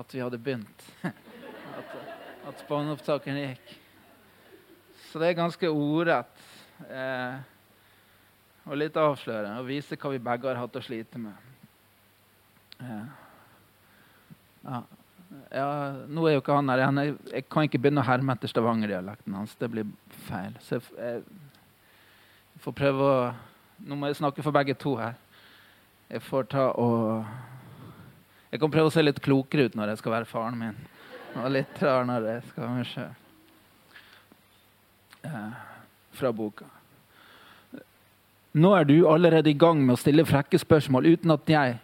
at 0.03 0.15
vi 0.15 0.23
hadde 0.23 0.41
begynt. 0.41 0.89
at 1.03 1.97
at 2.47 2.63
båndopptakeren 2.67 3.39
gikk. 3.39 3.73
Så 5.09 5.21
det 5.21 5.29
er 5.29 5.37
ganske 5.37 5.69
ordrett. 5.69 6.43
Eh, 6.89 7.37
og 8.67 8.79
litt 8.79 8.97
avslørende. 8.99 9.59
Og 9.61 9.69
viser 9.69 9.99
hva 9.99 10.11
vi 10.13 10.21
begge 10.23 10.49
har 10.49 10.59
hatt 10.59 10.79
å 10.79 10.83
slite 10.83 11.21
med. 11.21 11.52
Ja. 12.83 14.81
ja. 15.51 15.69
nå 16.07 16.27
er 16.27 16.37
jo 16.37 16.43
ikke 16.43 16.59
han 16.59 16.69
her. 16.71 16.83
Jeg, 16.85 17.15
jeg 17.31 17.47
kan 17.51 17.67
ikke 17.67 17.81
begynne 17.81 18.03
å 18.03 18.07
herme 18.07 18.35
etter 18.35 18.51
stavangerdialekten 18.51 19.39
hans. 19.39 19.55
Det 19.59 19.71
blir 19.71 19.89
feil. 20.27 20.53
Så 20.63 20.79
jeg, 20.79 21.23
jeg 22.53 22.63
får 22.63 22.77
prøve 22.83 23.09
å 23.09 23.17
nå 23.83 23.97
må 23.99 24.07
jeg 24.07 24.19
snakke 24.21 24.43
for 24.45 24.55
begge 24.55 24.75
to 24.79 24.95
her. 24.99 25.17
Jeg 26.11 26.21
får 26.23 26.45
ta 26.51 26.69
og 26.79 27.25
Jeg 28.53 28.61
kan 28.61 28.69
prøve 28.69 28.91
å 28.91 28.93
se 28.93 29.01
litt 29.01 29.19
klokere 29.23 29.65
ut 29.65 29.75
når 29.75 29.91
jeg 29.91 29.99
skal 30.03 30.13
være 30.13 30.29
faren 30.29 30.59
min. 30.59 30.75
Og 31.41 31.49
litt 31.49 31.79
rar 31.81 32.05
når 32.05 32.27
jeg 32.29 32.43
skal 32.51 32.63
være 32.63 32.75
meg 32.77 32.89
sjøl. 32.91 33.15
Eh, 35.25 35.55
fra 36.13 36.31
boka. 36.37 36.67
Nå 38.53 38.75
er 38.77 38.85
du 38.85 38.93
allerede 39.09 39.49
i 39.49 39.57
gang 39.57 39.81
med 39.81 39.95
å 39.95 40.01
stille 40.03 40.27
frekke 40.29 40.59
spørsmål 40.61 41.09
uten 41.15 41.33
at 41.33 41.49
jeg 41.49 41.79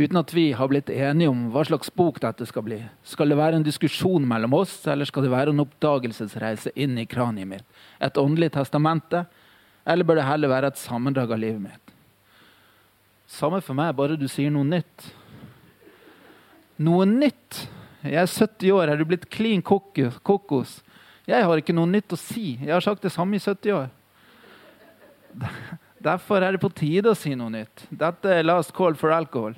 uten 0.00 0.18
at 0.20 0.32
vi 0.34 0.50
har 0.56 0.68
blitt 0.70 0.90
enige 0.90 1.30
om 1.30 1.48
hva 1.52 1.62
slags 1.68 1.90
bok 1.92 2.20
dette 2.22 2.46
skal 2.48 2.64
bli. 2.64 2.78
Skal 3.04 3.30
det 3.30 3.38
være 3.38 3.60
en 3.60 3.66
diskusjon 3.66 4.24
mellom 4.28 4.56
oss, 4.60 4.78
eller 4.88 5.08
skal 5.08 5.26
det 5.26 5.32
være 5.34 5.52
en 5.54 5.62
oppdagelsesreise 5.64 6.72
inn 6.74 6.98
i 6.98 7.06
kraniet 7.10 7.48
mitt? 7.50 7.80
Et 8.00 8.20
åndelig 8.20 8.52
testamente? 8.56 9.24
Eller 9.84 10.06
bør 10.08 10.20
det 10.20 10.28
heller 10.28 10.52
være 10.52 10.70
et 10.72 10.80
sammendrag 10.80 11.32
av 11.34 11.42
livet 11.42 11.62
mitt? 11.68 11.94
Samme 13.30 13.60
for 13.62 13.78
meg, 13.78 13.94
bare 13.98 14.18
du 14.18 14.26
sier 14.30 14.50
noe 14.50 14.66
nytt. 14.66 15.10
Noe 16.80 17.06
nytt? 17.06 17.66
Jeg 18.02 18.16
er 18.16 18.30
70 18.32 18.72
år, 18.74 18.88
er 18.88 18.98
du 18.98 19.06
blitt 19.06 19.28
klin 19.30 19.62
kokos? 19.62 20.80
Jeg 21.28 21.46
har 21.46 21.60
ikke 21.60 21.76
noe 21.76 21.88
nytt 21.88 22.16
å 22.16 22.18
si. 22.18 22.56
Jeg 22.58 22.72
har 22.72 22.84
sagt 22.84 23.04
det 23.04 23.12
samme 23.14 23.36
i 23.36 23.42
70 23.42 23.76
år. 23.76 23.90
Derfor 26.10 26.42
er 26.42 26.56
det 26.56 26.62
på 26.62 26.72
tide 26.72 27.12
å 27.12 27.18
si 27.18 27.34
noe 27.36 27.52
nytt. 27.52 27.84
Dette 27.92 28.32
er 28.32 28.46
last 28.46 28.72
call 28.76 28.96
for 28.98 29.12
alcohol. 29.14 29.54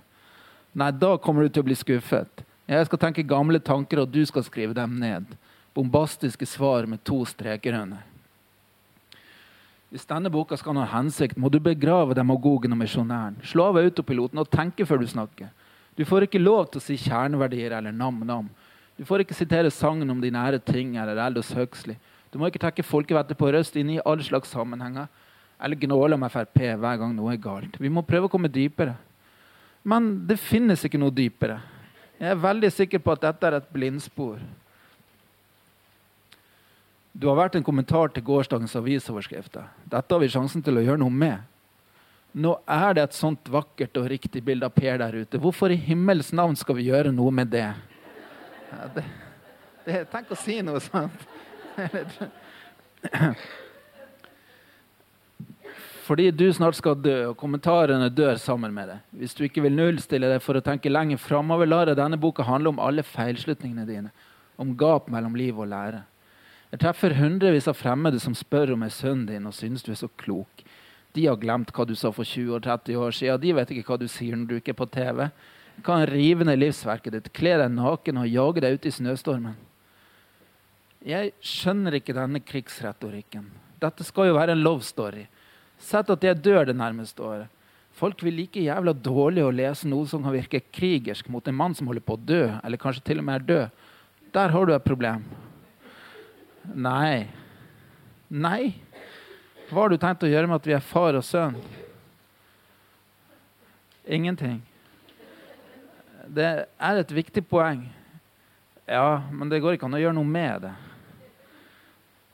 Nei, 0.72 0.90
da 0.96 1.16
kommer 1.20 1.44
du 1.44 1.52
til 1.52 1.64
å 1.64 1.68
bli 1.68 1.76
skuffet. 1.76 2.44
Jeg 2.70 2.86
skal 2.88 3.00
tenke 3.00 3.26
gamle 3.26 3.60
tanker, 3.60 4.00
og 4.00 4.12
du 4.12 4.22
skal 4.24 4.44
skrive 4.46 4.76
dem 4.76 4.96
ned. 5.00 5.34
Bombastiske 5.76 6.46
svar 6.48 6.88
med 6.88 7.02
to 7.04 7.20
streker 7.28 7.76
under. 7.76 8.00
Hvis 9.92 10.08
denne 10.08 10.30
boka 10.32 10.56
skal 10.56 10.78
ha 10.80 10.86
hensikt, 10.94 11.36
må 11.36 11.50
du 11.52 11.58
begrave 11.60 12.16
demagogen 12.16 12.72
og 12.72 12.80
misjonæren. 12.80 13.36
Slå 13.44 13.66
av 13.68 13.80
autopiloten 13.82 14.40
og 14.40 14.48
tenke 14.48 14.86
før 14.88 15.02
du 15.02 15.10
snakker. 15.10 15.50
Du 15.98 16.06
får 16.08 16.24
ikke 16.24 16.40
lov 16.40 16.70
til 16.70 16.80
å 16.80 16.84
si 16.86 16.96
kjerneverdier 16.96 17.74
eller 17.76 17.92
nam-nam. 17.92 18.48
Du 18.96 19.04
får 19.04 19.26
ikke 19.26 19.36
sitere 19.36 19.72
sangen 19.72 20.08
om 20.08 20.20
de 20.22 20.30
nære 20.32 20.62
ting 20.64 20.96
eller 20.96 21.20
Aldous 21.20 21.52
Huxley. 21.52 21.98
Du 22.32 22.38
må 22.40 22.48
ikke 22.48 22.62
trekke 22.62 22.86
folkevettet 22.86 23.36
på 23.36 23.50
røst 23.52 23.76
inn 23.76 23.90
i 23.92 24.00
alle 24.00 24.24
slags 24.24 24.52
sammenhenger 24.56 25.10
eller 25.62 25.76
gnåle 25.84 26.16
om 26.16 26.24
Frp 26.32 26.56
hver 26.80 27.00
gang 27.02 27.12
noe 27.12 27.34
er 27.34 27.42
galt. 27.44 27.76
Vi 27.76 27.92
må 27.92 28.00
prøve 28.06 28.30
å 28.30 28.32
komme 28.32 28.48
dypere. 28.48 28.96
Men 29.82 30.12
det 30.28 30.38
finnes 30.38 30.84
ikke 30.86 31.00
noe 31.00 31.14
dypere. 31.14 31.58
Jeg 32.22 32.30
er 32.30 32.42
veldig 32.42 32.70
sikker 32.70 33.02
på 33.02 33.14
at 33.16 33.24
dette 33.24 33.48
er 33.48 33.56
et 33.58 33.70
blindspor. 33.74 34.38
Du 37.12 37.26
har 37.28 37.36
vært 37.36 37.58
en 37.58 37.66
kommentar 37.66 38.12
til 38.14 38.24
gårsdagens 38.24 38.76
avisoverskrifter. 38.78 39.66
Dette 39.84 40.14
har 40.14 40.22
vi 40.22 40.30
sjansen 40.32 40.62
til 40.64 40.78
å 40.78 40.84
gjøre 40.84 41.02
noe 41.02 41.12
med. 41.12 41.42
Nå 42.32 42.54
er 42.70 42.94
det 42.96 43.02
et 43.08 43.16
sånt 43.16 43.50
vakkert 43.52 43.98
og 44.00 44.06
riktig 44.08 44.40
bilde 44.46 44.64
av 44.70 44.72
Per 44.72 45.02
der 45.02 45.18
ute. 45.18 45.40
Hvorfor 45.40 45.74
i 45.74 45.76
himmels 45.76 46.30
navn 46.32 46.56
skal 46.56 46.78
vi 46.78 46.86
gjøre 46.88 47.12
noe 47.12 47.34
med 47.34 47.50
det? 47.52 47.66
Ja, 48.70 48.86
det, 48.94 49.04
det 49.84 50.04
tenk 50.14 50.32
å 50.32 50.38
si 50.40 50.62
noe 50.64 50.80
sånt. 50.80 51.26
Fordi 56.12 56.26
du 56.36 56.50
snart 56.52 56.76
skal 56.76 56.98
dø, 57.00 57.30
og 57.30 57.38
kommentarene 57.40 58.10
dør 58.12 58.36
sammen 58.36 58.74
med 58.76 58.90
deg. 58.90 59.04
Hvis 59.16 59.32
du 59.32 59.46
ikke 59.46 59.62
vil 59.64 59.72
nullstille 59.72 60.28
deg 60.28 60.42
for 60.44 60.58
å 60.58 60.60
tenke 60.60 60.92
lenger 60.92 61.16
framover, 61.16 61.64
lar 61.64 61.88
jeg 61.88 61.96
denne 61.96 62.18
boka 62.20 62.44
handle 62.44 62.68
om 62.74 62.82
alle 62.84 63.00
feilslutningene 63.00 63.86
dine. 63.88 64.12
Om 64.60 64.74
gap 64.76 65.08
mellom 65.08 65.38
liv 65.40 65.56
og 65.56 65.70
lære. 65.70 66.02
Jeg 66.68 66.82
treffer 66.84 67.16
hundrevis 67.16 67.70
av 67.72 67.80
fremmede 67.80 68.20
som 68.20 68.36
spør 68.36 68.74
om 68.74 68.84
jeg 68.84 68.92
er 68.92 68.98
sønnen 68.98 69.24
din 69.30 69.48
og 69.48 69.56
synes 69.56 69.86
du 69.86 69.88
er 69.94 70.02
så 70.02 70.12
klok. 70.20 70.60
De 71.16 71.24
har 71.30 71.40
glemt 71.40 71.72
hva 71.72 71.88
du 71.88 71.96
sa 71.96 72.12
for 72.12 72.28
20 72.28 72.58
og 72.58 72.62
30 72.68 73.00
år 73.08 73.16
siden. 73.16 73.40
De 73.40 73.56
vet 73.56 73.72
ikke 73.72 73.88
hva 73.88 74.02
du 74.04 74.08
sier 74.12 74.36
når 74.36 74.50
du 74.50 74.56
ikke 74.60 74.76
er 74.76 74.80
på 74.84 74.92
TV. 74.92 75.26
Jeg 75.78 75.88
kan 75.88 76.04
rive 76.12 76.44
ned 76.44 76.60
livsverket 76.60 77.16
ditt, 77.16 77.32
kle 77.32 77.56
deg 77.56 77.72
naken 77.72 78.20
og 78.20 78.28
jage 78.28 78.66
deg 78.66 78.76
ut 78.76 78.88
i 78.88 78.98
snøstormen. 79.00 79.56
Jeg 81.08 81.32
skjønner 81.40 81.96
ikke 81.96 82.20
denne 82.20 82.44
krigsretorikken. 82.44 83.48
Dette 83.80 84.04
skal 84.04 84.28
jo 84.28 84.36
være 84.36 84.52
en 84.52 84.68
love 84.68 84.84
story. 84.84 85.24
Sett 85.82 86.10
at 86.14 86.24
jeg 86.24 86.38
dør 86.42 86.68
det 86.70 86.76
nærmeste 86.78 87.24
året. 87.26 87.50
Folk 87.92 88.22
vil 88.24 88.38
like 88.38 88.62
jævla 88.62 88.94
dårlig 88.96 89.42
å 89.44 89.52
lese 89.52 89.88
noe 89.90 90.06
som 90.08 90.22
kan 90.24 90.32
virke 90.32 90.62
krigersk 90.72 91.28
mot 91.28 91.46
en 91.48 91.58
mann 91.58 91.74
som 91.76 91.90
holder 91.90 92.04
på 92.06 92.16
å 92.16 92.22
dø, 92.22 92.44
eller 92.62 92.80
kanskje 92.80 93.04
til 93.10 93.20
og 93.20 93.26
med 93.28 93.42
er 93.42 93.48
død. 93.50 93.82
Der 94.32 94.54
har 94.54 94.66
du 94.66 94.72
et 94.72 94.86
problem. 94.86 95.26
Nei. 96.72 97.26
Nei. 98.32 98.72
Hva 99.68 99.84
har 99.84 99.92
du 99.92 99.98
tenkt 100.00 100.24
å 100.24 100.30
gjøre 100.30 100.48
med 100.48 100.60
at 100.60 100.68
vi 100.68 100.76
er 100.76 100.84
far 100.84 101.18
og 101.18 101.24
sønn? 101.26 101.58
Ingenting. 104.08 104.62
Det 106.32 106.48
er 106.64 107.00
et 107.00 107.12
viktig 107.12 107.44
poeng. 107.48 107.84
Ja, 108.88 109.22
men 109.30 109.50
det 109.50 109.60
går 109.62 109.76
ikke 109.76 109.86
an 109.88 109.98
å 109.98 110.00
gjøre 110.00 110.16
noe 110.16 110.28
med 110.28 110.64
det. 110.64 110.72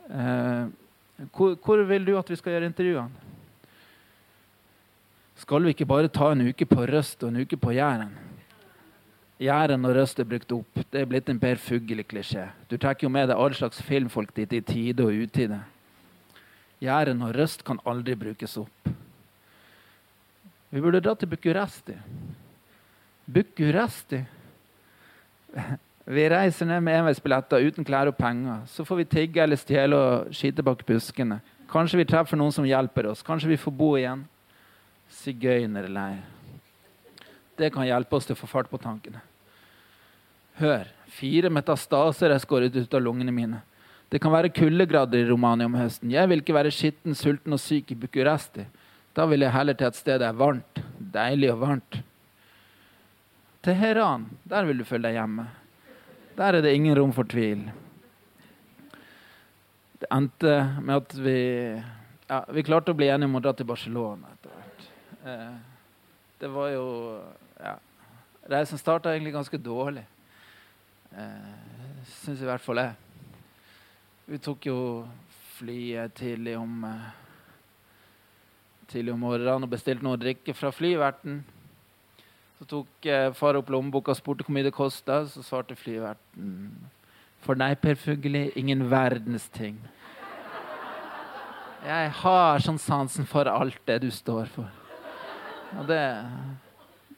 Eh, 0.09 1.27
hvor, 1.35 1.57
hvor, 1.65 1.83
vil 1.89 2.07
du 2.07 2.15
at 2.19 2.31
vi 2.31 2.39
skal 2.39 2.55
gjøre 2.55 2.71
intervjuene? 2.71 3.28
Skal 5.39 5.63
vi 5.63 5.71
ikke 5.71 5.87
bare 5.87 6.11
ta 6.11 6.33
en 6.33 6.49
uke 6.49 6.67
på 6.67 6.83
Røst 6.91 7.23
og 7.23 7.31
en 7.31 7.43
uke 7.45 7.57
på 7.57 7.71
Jæren? 7.71 8.11
Jæren 9.39 9.85
og 9.87 9.95
Røst 9.95 10.19
er 10.19 10.27
brukt 10.27 10.53
opp. 10.53 10.81
Det 10.91 11.01
er 11.01 11.07
blitt 11.07 11.29
en 11.31 11.39
Per 11.39 11.61
Fugelli-klisjé. 11.63 12.49
Du 12.71 12.77
tar 12.77 12.97
jo 12.99 13.09
med 13.09 13.29
deg 13.31 13.39
all 13.39 13.55
slags 13.55 13.79
filmfolk 13.87 14.33
dit 14.35 14.53
i 14.53 14.61
tide 14.61 15.05
og 15.07 15.15
utide. 15.15 15.61
Jæren 16.83 17.23
og 17.23 17.37
Røst 17.39 17.63
kan 17.65 17.79
aldri 17.87 18.17
brukes 18.19 18.57
opp. 18.59 18.91
Vi 20.71 20.81
burde 20.83 21.01
dra 21.01 21.15
til 21.15 21.31
Bucuresti. 21.31 21.95
Bucuresti? 23.31 24.25
Vi 26.09 26.25
reiser 26.29 26.67
ned 26.67 26.81
med 26.81 26.99
enveisbilletter 26.99 27.63
uten 27.63 27.87
klær 27.87 28.11
og 28.11 28.17
penger. 28.17 28.67
Så 28.67 28.85
får 28.85 28.97
vi 28.97 29.05
tigge 29.05 29.43
eller 29.43 29.57
stjele 29.57 29.97
og 29.97 30.35
skite 30.35 30.67
bak 30.67 30.83
buskene. 30.87 31.39
Kanskje 31.71 32.03
vi 32.03 32.09
treffer 32.09 32.37
noen 32.41 32.53
som 32.53 32.67
hjelper 32.67 33.11
oss. 33.13 33.23
Kanskje 33.23 33.53
vi 33.53 33.61
får 33.61 33.77
bo 33.77 33.93
igjen. 33.97 34.27
Sigøynerleir. 35.13 36.21
Det 37.59 37.73
kan 37.75 37.87
hjelpe 37.89 38.17
oss 38.17 38.29
til 38.29 38.37
å 38.37 38.39
få 38.39 38.49
fart 38.51 38.71
på 38.71 38.79
tankene. 38.79 39.21
Hør, 40.59 40.87
fire 41.11 41.51
metastaser 41.51 42.35
er 42.35 42.43
skåret 42.43 42.77
ut 42.77 42.95
av 42.95 43.03
lungene 43.03 43.35
mine. 43.35 43.63
Det 44.09 44.21
kan 44.23 44.33
være 44.33 44.53
kuldegrader 44.55 45.21
i 45.21 45.29
Romania 45.29 45.69
om 45.69 45.77
høsten. 45.77 46.13
Jeg 46.13 46.31
vil 46.31 46.43
ikke 46.43 46.57
være 46.57 46.73
skitten, 46.73 47.17
sulten 47.19 47.55
og 47.55 47.61
syk 47.61 47.93
i 47.93 47.99
Bucuresti. 47.99 48.65
Da 49.15 49.27
vil 49.29 49.45
jeg 49.45 49.53
heller 49.53 49.77
til 49.77 49.89
et 49.91 49.99
sted 49.99 50.21
det 50.23 50.29
er 50.29 50.39
varmt. 50.39 50.81
Deilig 50.99 51.51
og 51.53 51.61
varmt. 51.65 51.99
Teheran, 53.67 54.29
der 54.49 54.65
vil 54.69 54.81
du 54.81 54.87
føle 54.89 55.11
deg 55.11 55.19
hjemme. 55.19 55.49
Der 56.39 56.57
er 56.57 56.65
det 56.65 56.73
ingen 56.79 56.97
rom 56.97 57.13
for 57.13 57.29
tvil. 57.29 57.67
Det 59.99 60.09
endte 60.15 60.55
med 60.79 60.95
at 60.95 61.17
vi 61.19 61.39
ja, 62.29 62.43
vi 62.55 62.63
klarte 62.63 62.93
å 62.93 62.97
bli 62.97 63.09
enige 63.11 63.29
om 63.29 63.39
å 63.39 63.43
dra 63.43 63.55
til 63.57 63.67
Barcelona 63.69 64.31
det 66.39 66.51
var 66.53 66.71
jo 66.73 66.87
ja, 67.59 67.75
Reisen 68.49 68.81
starta 68.81 69.13
egentlig 69.13 69.35
ganske 69.35 69.59
dårlig. 69.61 70.05
Eh, 71.13 72.05
Syns 72.23 72.41
i 72.41 72.49
hvert 72.49 72.65
fall 72.65 72.81
jeg. 72.81 72.95
Vi 74.29 74.39
tok 74.45 74.69
jo 74.71 74.79
flyet 75.59 76.15
tidlig 76.17 76.55
om 76.57 76.85
eh, 76.89 77.09
tidlig 78.89 79.13
om 79.13 79.25
morgenen 79.27 79.67
og 79.67 79.73
bestilte 79.73 80.05
noe 80.05 80.17
å 80.17 80.21
drikke 80.21 80.55
fra 80.57 80.73
flyverten. 80.73 81.43
Så 82.59 82.69
tok 82.73 83.09
eh, 83.09 83.29
far 83.37 83.59
opp 83.61 83.69
lommeboka 83.73 84.15
og 84.15 84.21
spurte 84.21 84.47
hvor 84.47 84.57
mye 84.57 84.69
det 84.69 84.77
kosta. 84.77 85.21
Så 85.29 85.45
svarte 85.45 85.77
flyverten 85.77 86.73
for 87.45 87.59
nei, 87.59 87.75
Per 87.79 87.95
Fugli, 88.01 88.49
ingen 88.59 88.89
verdens 88.91 89.47
ting. 89.55 89.79
Jeg 91.87 92.11
har 92.21 92.65
sånn 92.65 92.81
sansen 92.83 93.29
for 93.29 93.47
alt 93.47 93.79
det 93.87 94.01
du 94.03 94.11
står 94.13 94.51
for. 94.57 94.78
Og 95.77 95.85
det, 95.89 96.01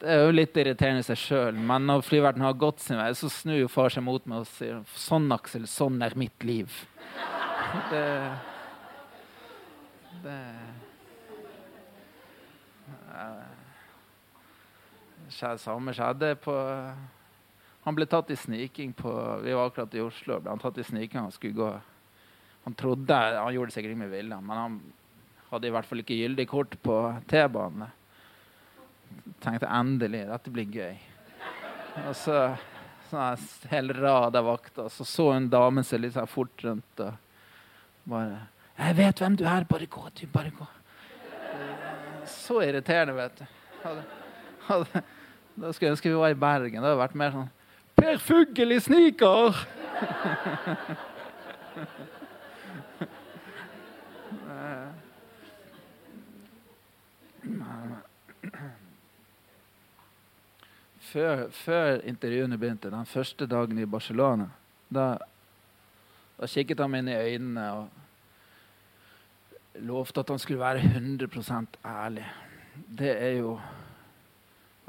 det 0.00 0.10
er 0.10 0.24
jo 0.24 0.34
litt 0.34 0.56
irriterende 0.58 1.04
i 1.04 1.06
seg 1.06 1.20
sjøl, 1.20 1.58
men 1.70 1.86
når 1.86 2.02
flyverten 2.06 2.42
har 2.42 2.58
gått 2.58 2.82
sin 2.82 2.98
vei, 2.98 3.10
så 3.14 3.30
snur 3.30 3.60
jo 3.62 3.70
far 3.70 3.92
seg 3.94 4.04
mot 4.06 4.26
meg 4.30 4.42
og 4.42 4.50
sier 4.50 4.80
sånn, 4.98 5.30
Aksel, 5.34 5.68
sånn 5.70 6.00
er 6.02 6.18
mitt 6.18 6.46
liv. 6.46 6.74
Det, 7.90 8.02
det 10.24 10.38
skjedde, 15.30 15.60
samme 15.62 15.94
skjedde 15.94 16.32
på 16.42 16.54
Han 17.84 17.96
ble 17.96 18.06
tatt 18.10 18.32
i 18.32 18.38
sniking 18.38 18.92
på 18.96 19.12
Vi 19.44 19.54
var 19.54 19.70
akkurat 19.70 19.94
i 19.94 20.02
Oslo. 20.04 20.40
ble 20.40 20.52
Han 20.52 20.62
tatt 20.62 20.80
i 20.82 20.86
sniking, 20.86 21.20
han 21.20 21.34
skulle 21.34 21.56
gå 21.56 21.70
Han 22.66 22.76
trodde 22.76 23.14
Han 23.14 23.54
gjorde 23.54 23.70
det 23.70 23.76
sikkert 23.78 23.94
ikke 23.94 24.02
med 24.02 24.12
vilje, 24.14 24.40
men 24.40 24.62
han 24.64 24.80
hadde 25.50 25.66
i 25.66 25.72
hvert 25.74 25.88
fall 25.88 26.02
ikke 26.02 26.18
gyldig 26.18 26.46
kort 26.46 26.76
på 26.84 26.96
T-banen. 27.30 27.88
Tenkte 29.40 29.68
endelig, 29.72 30.26
dette 30.28 30.52
blir 30.52 30.74
gøy. 30.74 30.98
Og 32.06 32.14
så 32.16 32.36
sånn 33.10 33.22
en 33.24 33.70
hel 33.70 33.92
rad 33.96 34.36
av 34.38 34.46
vakter. 34.46 34.88
Så 34.92 35.06
så 35.08 35.30
en 35.34 35.48
dame 35.50 35.84
seg 35.86 36.04
litt 36.04 36.14
sånn 36.14 36.30
fort 36.30 36.64
rundt 36.64 37.04
og 37.04 37.12
bare 38.10 38.48
'Jeg 38.80 38.96
vet 38.96 39.18
hvem 39.20 39.36
du 39.36 39.44
er. 39.44 39.64
Bare 39.64 39.86
gå, 39.86 40.08
du. 40.14 40.26
Bare 40.26 40.50
gå.' 40.50 40.66
Så 42.24 42.62
irriterende, 42.62 43.14
vet 43.14 43.36
du. 43.38 43.44
Hadde, 43.82 44.04
hadde, 44.68 45.02
da 45.56 45.72
skulle 45.72 45.88
jeg 45.88 45.92
ønske 45.96 46.08
vi 46.08 46.14
var 46.14 46.30
i 46.30 46.34
Bergen. 46.34 46.82
Det 46.82 46.88
hadde 46.88 47.02
vært 47.02 47.14
mer 47.14 47.30
sånn 47.30 47.50
Per 47.96 48.16
Fugl 48.18 48.72
i 48.72 48.80
sniker! 48.80 49.66
Før, 61.10 61.48
før 61.50 62.04
intervjuene 62.06 62.58
begynte, 62.58 62.90
den 62.92 63.08
første 63.08 63.46
dagen 63.50 63.78
i 63.82 63.88
Barcelona, 63.90 64.46
da, 64.90 65.16
da 66.38 66.48
kikket 66.50 66.78
han 66.82 66.92
meg 66.92 67.02
inn 67.02 67.10
i 67.10 67.18
øynene 67.18 67.64
og 67.80 67.88
lovte 69.86 70.22
at 70.22 70.30
han 70.30 70.38
skulle 70.42 70.62
være 70.62 70.84
100% 70.86 71.80
ærlig. 71.86 72.26
Det 72.86 73.10
er 73.10 73.36
jo 73.40 73.56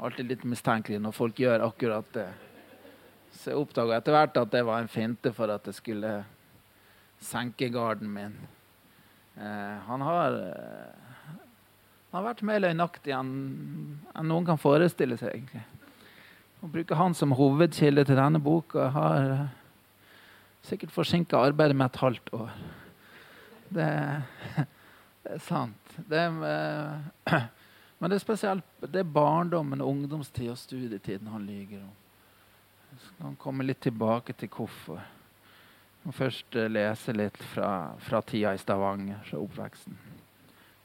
alltid 0.02 0.30
litt 0.30 0.46
mistenkelig 0.46 1.00
når 1.02 1.16
folk 1.16 1.42
gjør 1.42 1.66
akkurat 1.66 2.14
det. 2.14 2.28
Så 3.32 3.50
jeg 3.50 3.58
oppdaga 3.58 3.98
etter 3.98 4.14
hvert 4.14 4.38
at 4.38 4.54
det 4.54 4.62
var 4.68 4.82
en 4.82 4.92
finte 4.92 5.32
for 5.34 5.50
at 5.50 5.66
jeg 5.66 5.78
skulle 5.78 6.12
senke 7.22 7.70
garden 7.72 8.10
min. 8.12 8.34
Eh, 9.38 9.76
han 9.88 10.00
har 10.06 10.38
eh, 10.38 11.02
han 12.12 12.18
har 12.20 12.26
vært 12.28 12.42
mer 12.44 12.58
løgnaktig 12.60 13.12
enn, 13.16 13.36
enn 14.12 14.26
noen 14.28 14.44
kan 14.44 14.58
forestille 14.60 15.16
seg. 15.16 15.32
egentlig. 15.32 15.62
Å 16.62 16.68
bruke 16.70 16.94
han 16.94 17.14
som 17.18 17.34
hovedkilde 17.34 18.04
til 18.06 18.18
denne 18.18 18.38
boka 18.42 18.84
har 18.94 19.30
eh, 19.32 19.46
sikkert 20.62 20.92
forsinka 20.94 21.40
arbeidet 21.42 21.74
med 21.74 21.88
et 21.88 21.98
halvt 21.98 22.30
år. 22.38 22.52
Det, 23.72 23.88
det 25.24 25.32
er 25.34 25.42
sant. 25.42 25.96
Det 26.06 26.22
eh, 26.22 27.34
men 27.98 28.12
det 28.12 28.20
er 28.20 28.22
spesielt 28.22 28.86
det 28.86 29.02
er 29.02 29.10
barndommen, 29.18 29.82
ungdomstid 29.82 30.52
og 30.54 30.60
studietiden 30.60 31.34
han 31.34 31.50
lyver 31.50 31.82
om. 31.82 31.98
Jeg 32.92 33.04
skal 33.08 33.36
komme 33.42 33.66
litt 33.66 33.82
tilbake 33.82 34.38
til 34.38 34.52
hvorfor. 34.54 35.02
Jeg 35.02 36.06
må 36.06 36.14
først 36.14 36.62
eh, 36.62 36.70
lese 36.70 37.18
litt 37.18 37.42
fra, 37.56 37.72
fra 38.06 38.22
tida 38.22 38.54
i 38.54 38.62
Stavanger, 38.62 39.18
fra 39.26 39.42
oppveksten. 39.42 39.98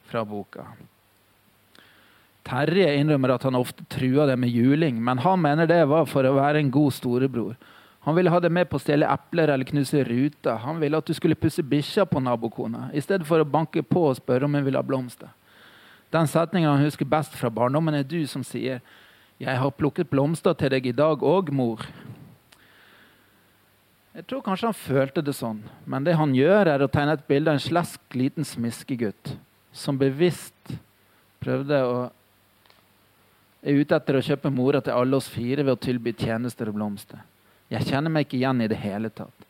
Fra 0.10 0.26
boka. 0.26 0.72
Terje 2.48 2.94
innrømmer 2.96 3.34
at 3.36 3.44
han 3.44 3.58
ofte 3.60 3.84
trua 3.92 4.28
det 4.30 4.38
med 4.40 4.54
juling, 4.54 5.02
men 5.04 5.20
han 5.20 5.42
mener 5.44 5.68
det 5.68 5.82
var 5.90 6.08
for 6.08 6.24
å 6.24 6.38
være 6.38 6.62
en 6.64 6.72
god 6.72 6.96
storebror. 6.96 7.58
Han 8.08 8.16
ville 8.16 8.32
ha 8.32 8.40
det 8.40 8.52
med 8.56 8.70
på 8.72 8.80
å 8.80 8.82
stjele 8.82 9.10
epler 9.12 9.52
eller 9.52 9.68
knuse 9.68 10.06
ruter. 10.08 10.62
Han 10.64 10.80
ville 10.80 10.96
at 10.96 11.10
du 11.10 11.12
skulle 11.18 11.36
pusse 11.36 11.64
bikkja 11.64 12.06
på 12.08 12.22
nabokona, 12.24 12.88
i 12.96 13.04
stedet 13.04 13.28
for 13.28 13.44
å 13.44 13.48
banke 13.48 13.84
på 13.84 14.06
og 14.08 14.16
spørre 14.22 14.48
om 14.48 14.56
hun 14.56 14.64
ville 14.64 14.80
ha 14.80 14.88
blomster. 14.88 15.34
Den 16.16 16.30
setningen 16.32 16.72
han 16.72 16.86
husker 16.86 17.10
best 17.10 17.36
fra 17.36 17.52
barndommen, 17.52 17.98
er 17.98 18.08
du 18.08 18.26
som 18.28 18.44
sier 18.44 18.80
'Jeg 19.40 19.58
har 19.58 19.72
plukket 19.72 20.10
blomster 20.10 20.54
til 20.54 20.70
deg 20.70 20.86
i 20.88 20.92
dag 20.92 21.20
òg, 21.20 21.52
mor'. 21.52 21.86
Jeg 24.16 24.26
tror 24.28 24.42
kanskje 24.42 24.68
han 24.68 24.74
følte 24.74 25.22
det 25.22 25.36
sånn, 25.36 25.62
men 25.86 26.04
det 26.04 26.16
han 26.16 26.34
gjør, 26.34 26.68
er 26.68 26.80
å 26.80 26.90
tegne 26.90 27.14
et 27.14 27.28
bilde 27.28 27.52
av 27.52 27.54
en 27.54 27.60
slesk 27.60 28.00
liten 28.16 28.44
smiskegutt 28.44 29.38
som 29.72 29.98
bevisst 29.98 30.80
prøvde 31.40 31.84
å 31.86 32.10
er 33.64 33.80
ute 33.82 33.98
etter 33.98 34.18
å 34.18 34.24
kjøpe 34.24 34.52
mora 34.54 34.82
til 34.84 34.96
alle 34.96 35.18
oss 35.18 35.30
fire 35.32 35.66
ved 35.66 35.74
å 35.74 35.82
tilby 35.82 36.14
tjenester 36.14 36.70
og 36.70 36.78
blomster. 36.78 37.24
Jeg 37.72 37.88
kjenner 37.90 38.14
meg 38.14 38.28
ikke 38.28 38.40
igjen 38.40 38.64
i 38.64 38.70
det 38.72 38.80
hele 38.80 39.10
tatt. 39.12 39.46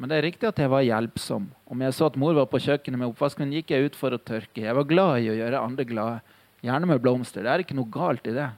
Men 0.00 0.08
det 0.08 0.16
er 0.16 0.26
riktig 0.30 0.48
at 0.48 0.58
jeg 0.60 0.70
var 0.72 0.84
hjelpsom. 0.84 1.50
Om 1.68 1.82
jeg 1.84 1.96
så 1.96 2.08
at 2.08 2.18
mor 2.20 2.34
var 2.36 2.48
på 2.48 2.60
kjøkkenet 2.64 3.00
med 3.00 3.10
oppvasken, 3.10 3.52
gikk 3.52 3.72
jeg 3.74 3.90
ut 3.90 3.98
for 4.00 4.16
å 4.16 4.20
tørke. 4.20 4.62
Jeg 4.64 4.76
var 4.76 4.88
glad 4.88 5.20
i 5.20 5.28
å 5.32 5.36
gjøre 5.36 5.60
andre 5.60 5.84
glade, 5.88 6.36
gjerne 6.64 6.88
med 6.88 7.02
blomster. 7.04 7.44
Det 7.44 7.52
er 7.52 7.64
ikke 7.64 7.76
noe 7.76 7.92
galt 7.92 8.28
i 8.28 8.36
det. 8.36 8.48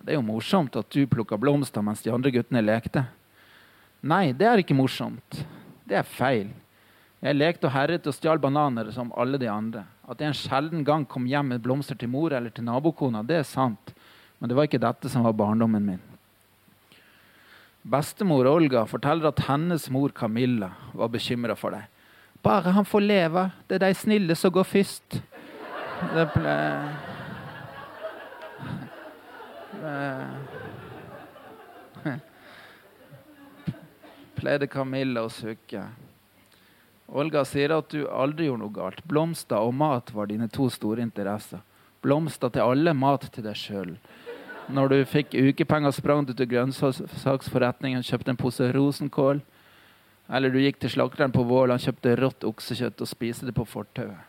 Det 0.00 0.14
er 0.14 0.16
jo 0.16 0.24
morsomt 0.24 0.76
at 0.80 0.88
du 0.94 1.02
plukka 1.10 1.36
blomster 1.40 1.84
mens 1.84 2.00
de 2.04 2.12
andre 2.14 2.32
guttene 2.32 2.64
lekte. 2.64 3.04
Nei, 4.00 4.30
det 4.32 4.46
er 4.48 4.62
ikke 4.62 4.76
morsomt. 4.78 5.42
Det 5.88 5.98
er 6.00 6.08
feil. 6.08 6.48
Jeg 7.18 7.34
lekte 7.34 7.66
og 7.66 7.74
herret 7.74 8.04
og 8.06 8.14
stjal 8.14 8.38
bananer 8.38 8.92
som 8.94 9.08
alle 9.18 9.40
de 9.42 9.48
andre. 9.50 9.82
At 10.06 10.20
jeg 10.22 10.30
en 10.30 10.36
sjelden 10.38 10.84
gang 10.86 11.06
kom 11.08 11.26
hjem 11.26 11.50
med 11.52 11.62
blomster 11.64 11.98
til 11.98 12.10
mor 12.12 12.34
eller 12.34 12.52
til 12.54 12.66
nabokona, 12.66 13.24
det 13.26 13.40
er 13.40 13.48
sant. 13.48 13.94
Men 14.38 14.50
det 14.50 14.56
var 14.56 14.68
ikke 14.68 14.82
dette 14.82 15.10
som 15.10 15.24
var 15.26 15.34
barndommen 15.34 15.82
min. 15.82 16.04
Bestemor 17.88 18.46
Olga 18.46 18.84
forteller 18.86 19.32
at 19.32 19.40
hennes 19.48 19.90
mor 19.90 20.12
Camilla 20.14 20.70
var 20.94 21.10
bekymra 21.10 21.56
for 21.58 21.74
deg. 21.74 21.84
Bare 22.42 22.70
han 22.76 22.86
får 22.86 23.00
leve. 23.02 23.50
Det 23.66 23.74
er 23.78 23.88
de 23.88 23.94
snille 23.98 24.34
som 24.38 24.52
går 24.54 24.66
først. 24.68 25.22
Det 26.14 26.26
ble... 26.36 26.56
Pleide 34.38 34.66
Camilla 34.70 35.24
å 35.26 35.30
sukke. 35.34 35.82
Olga 37.08 37.40
sier 37.48 37.72
at 37.72 37.88
du 37.88 38.02
aldri 38.12 38.48
gjorde 38.48 38.62
noe 38.66 38.74
galt. 38.74 39.00
Blomster 39.08 39.64
og 39.64 39.72
mat 39.80 40.12
var 40.12 40.28
dine 40.28 40.48
to 40.52 40.68
store 40.72 41.00
interesser. 41.00 41.62
Blomster 42.04 42.52
til 42.52 42.66
alle, 42.68 42.92
mat 42.92 43.24
til 43.32 43.46
deg 43.46 43.56
sjøl. 43.56 43.94
Når 44.68 44.92
du 44.92 44.96
fikk 45.08 45.32
ukepenger, 45.32 45.94
sprang 45.96 46.26
du 46.28 46.34
til 46.36 46.50
grønnsaksforretningen 46.50 48.04
kjøpte 48.04 48.34
en 48.34 48.40
pose 48.40 48.68
rosenkål. 48.76 49.40
Eller 50.28 50.52
du 50.52 50.58
gikk 50.60 50.82
til 50.82 50.92
slakteren 50.92 51.32
på 51.32 51.46
Våland, 51.48 51.80
kjøpte 51.80 52.12
rått 52.20 52.44
oksekjøtt 52.44 53.00
og 53.00 53.08
spiste 53.08 53.48
det 53.48 53.56
på 53.56 53.64
fortauet. 53.64 54.26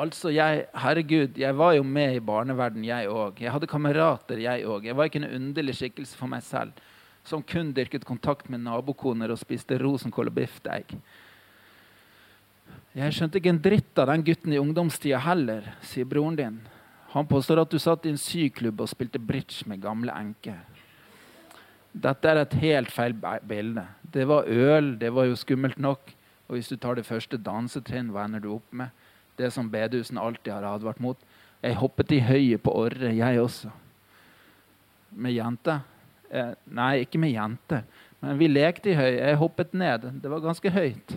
Altså, 0.00 0.30
jeg, 0.32 0.62
herregud, 0.80 1.34
jeg 1.36 1.56
var 1.58 1.74
jo 1.74 1.82
med 1.84 2.14
i 2.16 2.22
barneverden, 2.24 2.86
jeg 2.86 3.10
òg. 3.10 3.42
Jeg 3.42 3.52
hadde 3.52 3.68
kamerater, 3.68 4.38
jeg 4.40 4.62
òg. 4.64 4.86
Jeg 4.86 4.96
var 4.96 5.10
ikke 5.10 5.20
en 5.24 5.34
underlig 5.34 5.74
skikkelse 5.76 6.16
for 6.16 6.30
meg 6.30 6.46
selv 6.46 6.78
som 7.24 7.42
kun 7.42 7.72
dyrket 7.76 8.06
kontakt 8.08 8.48
med 8.50 8.64
nabokoner 8.64 9.32
og 9.32 9.40
spiste 9.40 9.78
rosenkål 9.78 10.30
og 10.30 10.38
biffdeig. 10.40 10.96
Jeg 12.96 13.14
skjønte 13.14 13.38
ikke 13.38 13.52
en 13.52 13.62
dritt 13.62 13.98
av 14.02 14.10
den 14.10 14.24
gutten 14.26 14.54
i 14.54 14.58
ungdomstida 14.58 15.20
heller, 15.22 15.66
sier 15.86 16.08
broren 16.08 16.38
din. 16.38 16.56
Han 17.12 17.26
påstår 17.26 17.62
at 17.62 17.70
du 17.70 17.78
satt 17.82 18.06
i 18.06 18.12
en 18.12 18.18
syklubb 18.18 18.82
og 18.82 18.90
spilte 18.90 19.18
bridge 19.18 19.66
med 19.70 19.82
gamle 19.82 20.14
enker. 20.14 20.58
Dette 21.90 22.30
er 22.30 22.38
et 22.38 22.56
helt 22.62 22.90
feil 22.94 23.14
bilde. 23.18 23.84
Det 24.02 24.26
var 24.30 24.46
øl, 24.46 24.94
det 24.98 25.10
var 25.14 25.26
jo 25.26 25.38
skummelt 25.38 25.78
nok. 25.78 26.12
Og 26.48 26.56
hvis 26.56 26.70
du 26.70 26.76
tar 26.76 26.98
det 26.98 27.06
første 27.06 27.38
dansetrinn, 27.38 28.10
hva 28.14 28.24
ender 28.26 28.42
du 28.42 28.52
opp 28.56 28.74
med? 28.74 28.90
Det 29.38 29.52
som 29.54 29.70
bedehusene 29.70 30.22
alltid 30.22 30.52
har 30.52 30.66
advart 30.66 31.00
mot. 31.02 31.18
Jeg 31.62 31.78
hoppet 31.78 32.14
i 32.14 32.22
høyet 32.24 32.62
på 32.62 32.74
Orre, 32.74 33.12
jeg 33.14 33.40
også. 33.42 33.70
Med 35.10 35.34
jenter. 35.34 35.82
Eh, 36.30 36.54
nei, 36.70 37.02
ikke 37.04 37.18
med 37.18 37.32
jenter. 37.34 37.84
Men 38.20 38.38
vi 38.38 38.48
lekte 38.50 38.92
i 38.92 38.96
høy. 38.98 39.12
Jeg 39.16 39.38
hoppet 39.40 39.72
ned. 39.74 40.06
Det 40.22 40.30
var 40.30 40.42
ganske 40.44 40.70
høyt. 40.70 41.14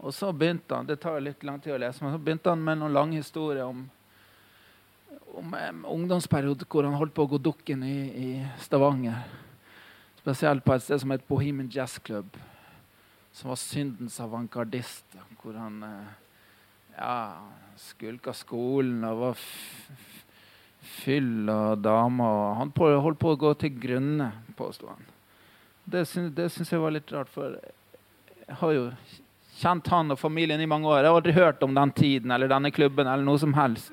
Og 0.00 0.14
så 0.16 0.30
begynte 0.32 0.76
han 0.76 0.88
det 0.88 0.96
tar 1.02 1.20
litt 1.20 1.42
lang 1.44 1.58
tid 1.60 1.74
å 1.74 1.80
lese, 1.80 2.00
men 2.00 2.14
så 2.14 2.20
begynte 2.20 2.48
han 2.48 2.62
med 2.64 2.78
noen 2.80 2.94
lang 2.96 3.10
historier 3.12 3.66
om, 3.68 3.82
om 5.36 5.52
en 5.58 5.82
ungdomsperiode 5.84 6.64
hvor 6.64 6.88
han 6.88 6.96
holdt 6.96 7.12
på 7.16 7.26
å 7.26 7.30
gå 7.34 7.40
dukken 7.50 7.84
i, 7.84 7.98
i 8.08 8.28
Stavanger. 8.64 9.20
Spesielt 10.22 10.64
på 10.64 10.72
et 10.72 10.86
sted 10.86 11.02
som 11.02 11.12
het 11.12 11.26
Bohemian 11.28 11.68
Jazz 11.72 11.98
Club, 12.04 12.32
som 13.32 13.52
var 13.52 13.60
syndens 13.60 14.16
avantgardist. 14.24 15.04
Hvor 15.42 15.56
han 15.60 15.82
eh, 15.84 16.10
ja, 16.96 17.20
skulka 17.80 18.32
skolen 18.36 19.04
og 19.08 19.22
var 19.26 19.44
fyll 20.80 21.48
og 21.52 21.82
damer. 21.84 22.54
Han 22.60 22.72
holdt 22.76 23.20
på 23.20 23.34
å 23.34 23.40
gå 23.40 23.54
til 23.60 23.74
grunne, 23.80 24.30
påsto 24.56 24.88
han. 24.90 25.08
Det 25.84 26.06
syns 26.06 26.70
jeg 26.70 26.80
var 26.80 26.94
litt 26.94 27.10
rart, 27.12 27.30
for 27.32 27.56
jeg 27.56 28.58
har 28.60 28.74
jo 28.74 28.84
kjent 29.60 29.88
han 29.92 30.14
og 30.14 30.20
familien 30.20 30.60
i 30.60 30.68
mange 30.70 30.88
år. 30.88 31.02
Jeg 31.02 31.10
har 31.10 31.18
aldri 31.20 31.36
hørt 31.36 31.62
om 31.66 31.74
den 31.76 31.92
tiden 31.92 32.30
eller 32.30 32.50
denne 32.50 32.70
klubben 32.72 33.06
eller 33.06 33.26
noe 33.26 33.40
som 33.40 33.54
helst. 33.58 33.92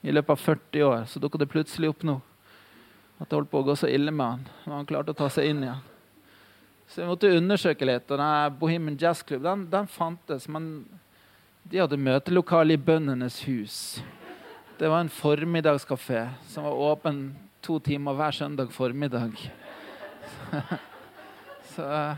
I 0.00 0.12
løpet 0.12 0.32
av 0.32 0.42
40 0.42 0.84
år 0.86 1.06
så 1.08 1.20
dukka 1.20 1.40
det 1.40 1.50
plutselig 1.52 1.90
opp 1.92 2.04
nå 2.08 2.20
at 3.20 3.28
det 3.28 3.36
holdt 3.36 3.50
på 3.52 3.60
å 3.60 3.66
gå 3.68 3.74
så 3.76 3.88
ille 3.92 4.12
med 4.16 4.26
han. 4.26 4.44
Og 4.64 4.74
han 4.78 4.86
klarte 4.88 5.12
å 5.12 5.18
ta 5.18 5.28
seg 5.32 5.50
inn 5.50 5.64
igjen. 5.66 5.82
Så 6.88 7.02
jeg 7.02 7.10
måtte 7.10 7.32
undersøke 7.36 7.86
litt. 7.86 8.08
og 8.08 8.16
denne 8.16 8.54
Bohemian 8.58 8.96
Jazz 8.98 9.20
Club 9.22 9.44
den, 9.44 9.66
den 9.70 9.86
fantes, 9.86 10.48
men 10.48 10.86
de 11.62 11.78
hadde 11.78 12.00
møtelokale 12.00 12.74
i 12.74 12.80
Bøndenes 12.80 13.42
hus. 13.44 13.76
Det 14.80 14.88
var 14.88 15.00
en 15.00 15.08
formiddagskafé 15.08 16.28
som 16.46 16.64
var 16.64 16.72
åpen 16.72 17.36
to 17.60 17.74
timer 17.80 18.14
hver 18.16 18.32
søndag 18.32 18.72
formiddag. 18.72 19.52
så 21.74 22.14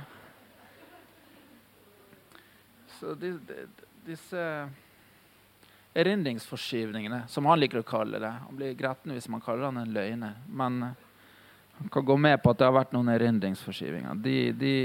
så 2.86 3.14
de, 3.14 3.32
de, 3.32 3.66
disse 4.06 4.68
erindringsforskyvningene, 5.94 7.24
som 7.26 7.50
han 7.50 7.58
liker 7.58 7.82
å 7.82 7.88
kalle 7.88 8.22
det 8.22 8.30
Han 8.30 8.54
blir 8.54 8.78
gretten 8.78 9.10
hvis 9.16 9.26
man 9.26 9.42
kaller 9.42 9.66
han 9.72 9.82
en 9.82 9.98
løgner. 9.98 10.38
Men 10.46 10.82
eh, 10.86 11.04
han 11.80 11.90
kan 11.90 12.04
gå 12.04 12.16
med 12.16 12.38
på 12.44 12.54
at 12.54 12.62
det 12.62 12.70
har 12.70 12.78
vært 12.78 12.94
noen 12.94 13.10
erindringsforskyvninger. 13.10 14.22
De, 14.22 14.38
de, 14.52 14.76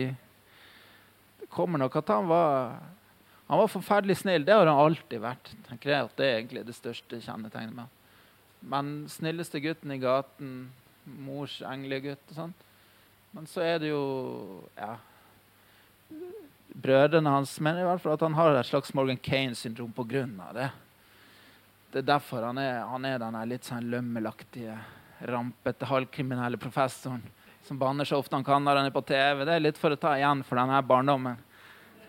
det 1.44 1.54
kommer 1.54 1.86
nok 1.86 2.02
at 2.02 2.10
han 2.10 2.26
var 2.34 2.80
han 3.48 3.62
var 3.62 3.68
forferdelig 3.72 4.18
snill. 4.18 4.46
Det 4.46 4.54
har 4.54 4.68
han 4.68 4.86
alltid 4.86 5.22
vært. 5.24 5.54
tenker 5.70 5.92
jeg 5.92 6.08
at 6.10 6.18
Det 6.18 6.26
er 6.26 6.40
egentlig 6.40 6.66
det 6.68 6.76
største 6.76 7.22
kjennetegnet 7.24 7.76
med 7.76 7.88
Men 8.62 9.08
snilleste 9.08 9.62
gutten 9.64 9.92
i 9.92 10.00
gaten, 10.02 10.72
mors 11.06 11.62
englegutt 11.62 12.34
og 12.34 12.36
sånt. 12.36 12.66
Men 13.32 13.48
så 13.48 13.62
er 13.62 13.80
det 13.80 13.92
jo 13.94 14.64
ja, 14.76 14.98
brødrene 16.74 17.32
hans 17.32 17.60
mener 17.60 17.86
i 17.86 17.88
hvert 17.88 18.02
fall 18.04 18.18
at 18.18 18.26
han 18.26 18.36
har 18.36 18.58
et 18.58 18.68
slags 18.68 18.94
Morgan 18.94 19.18
Kane-syndrom 19.18 19.94
pga. 19.96 20.26
det. 20.54 20.70
Det 21.92 22.00
er 22.00 22.12
derfor 22.12 22.44
han 22.44 22.58
er, 22.58 22.84
han 22.84 23.06
er 23.06 23.20
den 23.20 23.38
litt 23.48 23.64
sånn 23.64 23.88
lømmelaktige, 23.88 24.76
rampete, 25.22 25.86
halvkriminelle 25.86 26.58
professoren 26.58 27.24
som 27.64 27.80
banner 27.80 28.06
så 28.06 28.18
ofte 28.18 28.36
han 28.36 28.46
kan 28.48 28.64
når 28.64 28.76
han 28.80 28.86
er 28.88 28.96
på 28.96 29.02
TV. 29.02 29.44
Det 29.46 29.54
er 29.56 29.64
litt 29.64 29.80
for 29.80 29.92
å 29.92 30.00
ta 30.00 30.14
igjen 30.16 30.44
for 30.48 30.60
denne 30.60 30.80
barndommen 30.88 31.40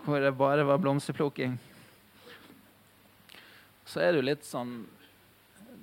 hvor 0.05 0.21
det 0.23 0.31
bare 0.37 0.63
var 0.63 0.79
blomsterplukking. 0.81 1.57
Så 3.85 4.01
er 4.03 4.11
det 4.11 4.21
jo 4.21 4.29
litt 4.29 4.45
sånn 4.45 4.81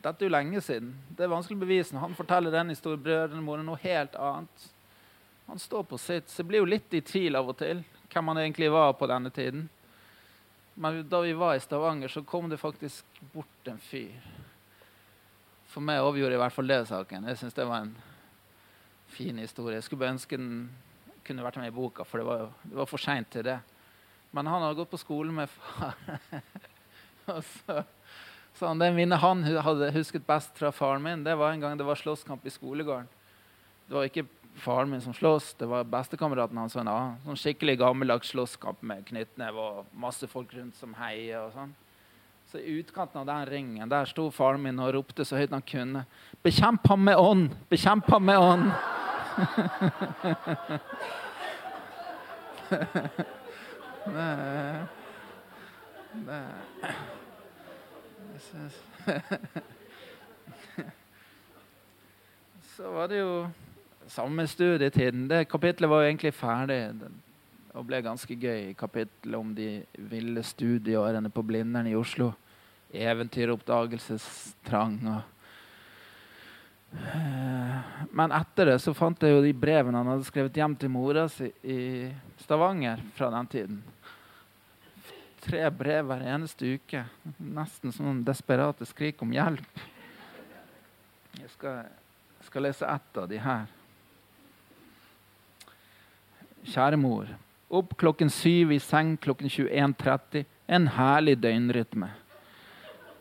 Dette 0.04 0.22
er 0.22 0.28
jo 0.28 0.34
lenge 0.36 0.60
siden. 0.62 0.92
Det 1.16 1.24
er 1.24 1.30
vanskelig 1.32 1.56
å 1.58 1.64
bevise. 1.64 1.94
Når 1.94 2.02
han 2.04 2.14
forteller 2.14 2.52
den 2.54 2.68
historien, 2.70 3.00
brødrene 3.02 3.42
våre, 3.42 3.64
noe 3.66 3.80
helt 3.82 4.14
annet. 4.14 4.66
Han 5.48 5.58
står 5.58 5.82
på 5.90 5.98
sitt. 5.98 6.28
Så 6.30 6.44
jeg 6.44 6.50
blir 6.52 6.62
jo 6.62 6.68
litt 6.68 6.94
i 6.94 7.00
tvil 7.02 7.34
av 7.34 7.50
og 7.50 7.56
til 7.58 7.80
hvem 8.12 8.30
han 8.30 8.42
egentlig 8.44 8.68
var 8.70 8.92
på 8.94 9.08
denne 9.10 9.32
tiden. 9.34 9.64
Men 10.78 11.00
da 11.08 11.22
vi 11.24 11.32
var 11.32 11.56
i 11.56 11.64
Stavanger, 11.64 12.12
så 12.12 12.22
kom 12.22 12.46
det 12.52 12.60
faktisk 12.62 13.18
bort 13.32 13.70
en 13.72 13.82
fyr. 13.82 14.14
For 15.72 15.82
meg 15.82 16.04
overgjorde 16.04 16.36
i 16.36 16.42
hvert 16.44 16.54
fall 16.54 16.70
det 16.70 16.82
saken. 16.92 17.26
Jeg 17.32 17.40
syns 17.40 17.56
det 17.56 17.66
var 17.66 17.86
en 17.86 17.94
fin 19.10 19.38
historie. 19.42 19.80
Jeg 19.80 19.88
skulle 19.88 20.04
bare 20.04 20.14
ønske 20.14 20.38
den 20.38 20.68
kunne 21.26 21.42
vært 21.42 21.58
med 21.58 21.72
i 21.72 21.74
boka, 21.74 22.04
for 22.06 22.22
det 22.22 22.28
var, 22.28 22.52
det 22.62 22.76
var 22.78 22.86
for 22.86 23.02
seint 23.02 23.32
til 23.32 23.48
det. 23.48 23.58
Men 24.36 24.46
han 24.52 24.62
hadde 24.62 24.76
gått 24.76 24.90
på 24.92 25.00
skole 25.00 25.32
med 25.32 25.48
far. 25.48 25.94
og 27.32 27.40
så 27.40 27.82
sa 28.56 28.68
han 28.68 28.80
den 28.80 28.96
minnet 28.96 29.20
han 29.22 29.44
hadde 29.44 29.88
husket 29.94 30.26
best 30.28 30.58
fra 30.60 30.68
faren 30.72 31.04
min, 31.04 31.24
det 31.24 31.34
var 31.40 31.52
en 31.52 31.60
gang 31.60 31.76
det 31.76 31.84
var 31.88 31.96
slåsskamp 31.96 32.44
i 32.44 32.52
skolegården. 32.52 33.08
Det 33.88 33.94
var 33.96 34.04
ikke 34.08 34.26
faren 34.60 34.90
min 34.90 35.00
som 35.00 35.14
slåss. 35.14 35.54
Det 35.54 35.66
var 35.70 35.84
bestekameraten 35.88 36.58
hans. 36.58 36.76
En 36.76 36.86
ja. 36.90 37.14
Sånn 37.24 37.40
skikkelig 37.40 37.78
gammeldags 37.80 38.28
slåsskamp 38.34 38.82
med 38.84 39.06
knyttneve 39.08 39.60
og 39.60 39.86
masse 39.96 40.26
folk 40.28 40.52
rundt 40.56 40.76
som 40.76 40.94
heier. 41.00 41.46
og 41.46 41.52
sånn. 41.54 41.72
Så 42.50 42.60
i 42.60 42.76
utkanten 42.80 43.20
av 43.22 43.26
den 43.30 43.46
ringen 43.50 43.88
der 43.88 44.04
sto 44.10 44.30
faren 44.34 44.62
min 44.62 44.80
og 44.82 44.92
ropte 44.98 45.24
så 45.24 45.36
høyt 45.40 45.54
han 45.54 45.64
kunne. 45.64 46.04
Bekjemp 46.44 46.86
ham 46.88 47.08
med 47.08 47.16
ånd! 47.16 47.56
Bekjemp 47.72 48.10
ham 48.12 48.24
med 48.28 48.38
ånd! 48.38 48.68
det, 54.14 54.86
det. 56.26 56.42
Så 62.76 62.90
var 62.92 63.08
det 63.08 63.18
jo 63.18 63.48
samme 64.06 64.46
studietiden. 64.46 65.28
Det 65.28 65.44
kapitlet 65.48 65.90
var 65.90 66.02
jo 66.02 66.08
egentlig 66.10 66.34
ferdig 66.34 66.92
og 67.76 67.86
ble 67.88 68.02
ganske 68.04 68.34
gøy. 68.34 68.74
Kapitlet 68.78 69.38
om 69.38 69.54
de 69.56 69.84
ville 70.10 70.42
studieårene 70.44 71.30
på 71.32 71.42
Blindern 71.46 71.86
i 71.88 71.96
Oslo. 71.96 72.32
Eventyroppdagelsestrang 72.96 75.08
og 75.10 75.20
eh, 76.94 77.76
Men 78.14 78.32
etter 78.32 78.64
det 78.70 78.78
så 78.84 78.94
fant 78.96 79.22
jeg 79.22 79.32
jo 79.34 79.42
de 79.44 79.52
brevene 79.56 79.98
han 79.98 80.10
hadde 80.14 80.28
skrevet 80.28 80.56
hjem 80.56 80.76
til 80.78 80.90
mora 80.94 81.28
si 81.32 81.46
i 81.66 81.78
Stavanger 82.44 82.98
fra 83.16 83.26
den 83.34 83.46
tiden. 83.52 83.76
Tre 85.46 85.62
brev 85.70 86.08
hver 86.08 86.24
eneste 86.26 86.74
uke. 86.74 87.04
Nesten 87.38 87.92
sånn 87.94 88.24
desperate 88.26 88.86
skrik 88.88 89.20
om 89.22 89.30
hjelp. 89.34 89.82
Jeg 91.38 91.52
skal, 91.52 91.84
skal 92.48 92.66
lese 92.66 92.88
ett 92.90 93.20
av 93.22 93.28
de 93.30 93.38
her. 93.38 93.68
Kjære 96.66 96.98
mor. 96.98 97.30
Opp 97.70 97.94
klokken 97.98 98.30
syv, 98.30 98.72
i 98.74 98.80
seng 98.82 99.14
klokken 99.22 99.50
21.30. 99.52 100.46
En 100.66 100.88
herlig 100.96 101.36
døgnrytme. 101.38 102.10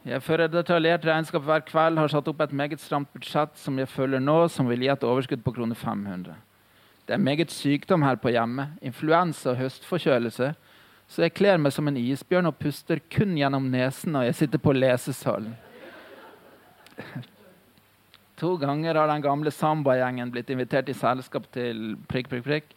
Jeg 0.06 0.22
fører 0.22 0.50
detaljert 0.50 1.06
regnskap 1.06 1.46
hver 1.46 1.64
kveld, 1.66 1.98
har 1.98 2.10
satt 2.14 2.28
opp 2.30 2.42
et 2.46 2.54
meget 2.54 2.82
stramt 2.82 3.10
budsjett 3.14 3.54
som 3.58 3.78
jeg 3.82 3.90
følger 3.90 4.22
nå, 4.22 4.44
som 4.54 4.70
vil 4.70 4.86
gi 4.86 4.90
et 4.94 5.06
overskudd 5.06 5.42
på 5.46 5.54
kroner 5.56 5.78
500. 5.78 6.36
Det 7.06 7.14
er 7.14 7.22
meget 7.22 7.54
sykdom 7.54 8.06
her 8.06 8.18
på 8.22 8.34
hjemmet, 8.34 8.78
influensa 8.86 9.52
og 9.54 9.60
høstforkjølelse, 9.62 10.52
så 11.08 11.26
jeg 11.26 11.36
kler 11.38 11.62
meg 11.62 11.74
som 11.76 11.88
en 11.88 12.00
isbjørn 12.00 12.50
og 12.50 12.58
puster 12.60 13.00
kun 13.14 13.38
gjennom 13.38 13.70
nesen 13.72 14.16
når 14.16 14.30
jeg 14.30 14.40
sitter 14.42 14.62
på 14.64 14.76
lesesalen. 14.76 15.56
To 18.36 18.58
ganger 18.60 18.98
har 19.00 19.08
den 19.08 19.22
gamle 19.24 19.48
sambagjengen 19.48 20.28
blitt 20.28 20.50
invitert 20.52 20.90
i 20.92 20.96
selskap 20.98 21.46
til 21.56 21.94
prikk, 22.12 22.28
prikk, 22.28 22.44
prikk 22.44 22.74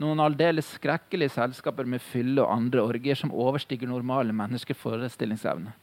noen 0.00 0.22
aldeles 0.24 0.70
skrekkelige 0.78 1.34
selskaper 1.34 1.88
med 1.88 2.02
fylle 2.02 2.42
og 2.42 2.52
andre 2.54 2.84
orgier 2.84 3.18
som 3.18 3.32
overstiger 3.34 3.90
normale 3.90 4.32
menneskers 4.36 4.80
forestillingsevne. 4.80 5.74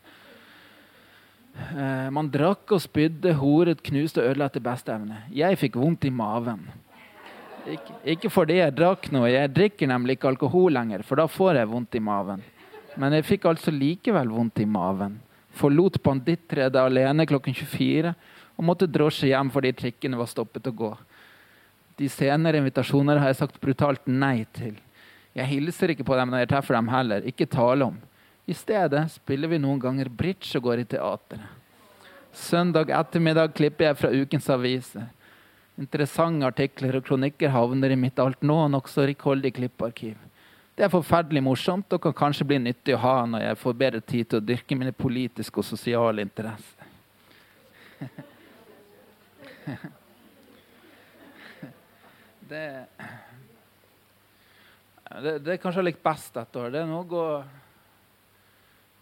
Eh, 1.60 2.10
man 2.16 2.30
drakk 2.32 2.72
og 2.76 2.82
spydde, 2.82 3.36
horet, 3.42 3.84
knuste 3.86 4.24
og 4.24 4.32
ødela 4.32 4.50
etter 4.50 4.64
beste 4.66 4.94
evne. 4.96 5.24
Jeg 5.36 5.60
fikk 5.62 5.78
vondt 5.80 6.08
i 6.08 6.14
maven. 6.14 6.66
Ik 7.68 7.90
ikke 8.16 8.30
fordi 8.32 8.60
jeg 8.60 8.76
drakk 8.78 9.10
noe, 9.14 9.28
jeg 9.30 9.52
drikker 9.54 9.90
nemlig 9.90 10.18
ikke 10.18 10.30
alkohol 10.32 10.74
lenger, 10.74 11.04
for 11.06 11.20
da 11.20 11.28
får 11.30 11.60
jeg 11.60 11.70
vondt 11.70 11.98
i 12.00 12.02
maven. 12.04 12.44
Men 13.00 13.16
jeg 13.18 13.28
fikk 13.28 13.48
altså 13.50 13.74
likevel 13.74 14.32
vondt 14.32 14.62
i 14.64 14.68
maven. 14.70 15.20
Forlot 15.60 16.00
bandittredet 16.04 16.80
alene 16.80 17.26
klokken 17.28 17.56
24 17.58 18.14
og 18.60 18.66
måtte 18.68 18.90
drosje 18.90 19.32
hjem 19.32 19.52
fordi 19.54 19.74
trikkene 19.76 20.20
var 20.20 20.30
stoppet 20.32 20.68
å 20.70 20.76
gå. 20.76 20.92
De 22.00 22.08
senere 22.12 22.62
invitasjoner 22.62 23.20
har 23.20 23.32
jeg 23.32 23.42
sagt 23.42 23.60
brutalt 23.62 24.06
nei 24.08 24.46
til. 24.56 24.78
Jeg 25.36 25.48
hilser 25.52 25.94
ikke 25.94 26.08
på 26.08 26.16
dem 26.18 26.32
når 26.32 26.44
jeg 26.44 26.52
treffer 26.54 26.78
dem 26.78 26.92
heller. 26.92 27.26
Ikke 27.28 27.48
tale 27.50 27.90
om. 27.92 27.98
I 28.50 28.56
stedet 28.58 29.04
spiller 29.14 29.52
vi 29.52 29.60
noen 29.62 29.82
ganger 29.82 30.10
bridge 30.10 30.58
og 30.58 30.66
går 30.66 30.84
i 30.84 30.90
teateret. 30.96 31.56
Søndag 32.34 32.92
ettermiddag 32.94 33.56
klipper 33.58 33.90
jeg 33.90 33.98
fra 34.00 34.12
ukens 34.14 34.48
aviser. 34.54 35.08
Interessante 35.80 36.44
artikler 36.44 36.98
og 37.00 37.06
kronikker 37.08 37.54
havner 37.54 37.94
i 37.94 37.98
mitt 38.00 38.20
alt 38.20 38.42
nå 38.44 38.68
nokså 38.74 39.06
rikholdig 39.08 39.54
klipparkiv. 39.56 40.18
Det 40.76 40.84
er 40.86 40.92
forferdelig 40.92 41.44
morsomt 41.44 41.94
og 41.96 42.02
kan 42.04 42.14
kanskje 42.16 42.48
bli 42.48 42.58
nyttig 42.60 42.96
å 42.96 43.04
ha 43.04 43.26
når 43.28 43.42
jeg 43.46 43.60
får 43.62 43.74
bedre 43.80 44.02
tid 44.04 44.26
til 44.28 44.38
å 44.40 44.44
dyrke 44.48 44.76
mine 44.80 44.94
politiske 44.96 45.60
og 45.60 45.68
sosiale 45.68 46.24
interesser. 46.24 46.86
det, 52.50 52.64
det, 55.20 55.34
det 55.44 55.52
er 55.54 55.64
kanskje 55.64 55.84
likt 55.84 56.04
best 56.04 56.32
dette 56.36 56.56
år. 56.60 56.70
Det 56.76 56.80
er 56.84 56.88
noe 56.92 57.04
å 57.12 57.44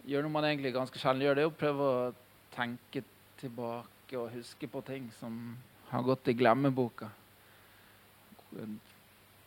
gjøre 0.08 0.24
noe 0.26 0.34
man 0.34 0.46
egentlig 0.48 0.74
ganske 0.74 0.98
sjelden 0.98 1.26
gjør, 1.26 1.34
det 1.38 1.42
er 1.44 1.50
å 1.50 1.60
prøve 1.62 1.82
å 1.88 2.12
tenke 2.54 3.02
tilbake 3.38 4.14
og 4.18 4.32
huske 4.34 4.66
på 4.70 4.80
ting 4.86 5.10
som 5.18 5.58
har 5.90 6.02
gått 6.02 6.28
i 6.28 6.36
glemmeboka. 6.38 7.08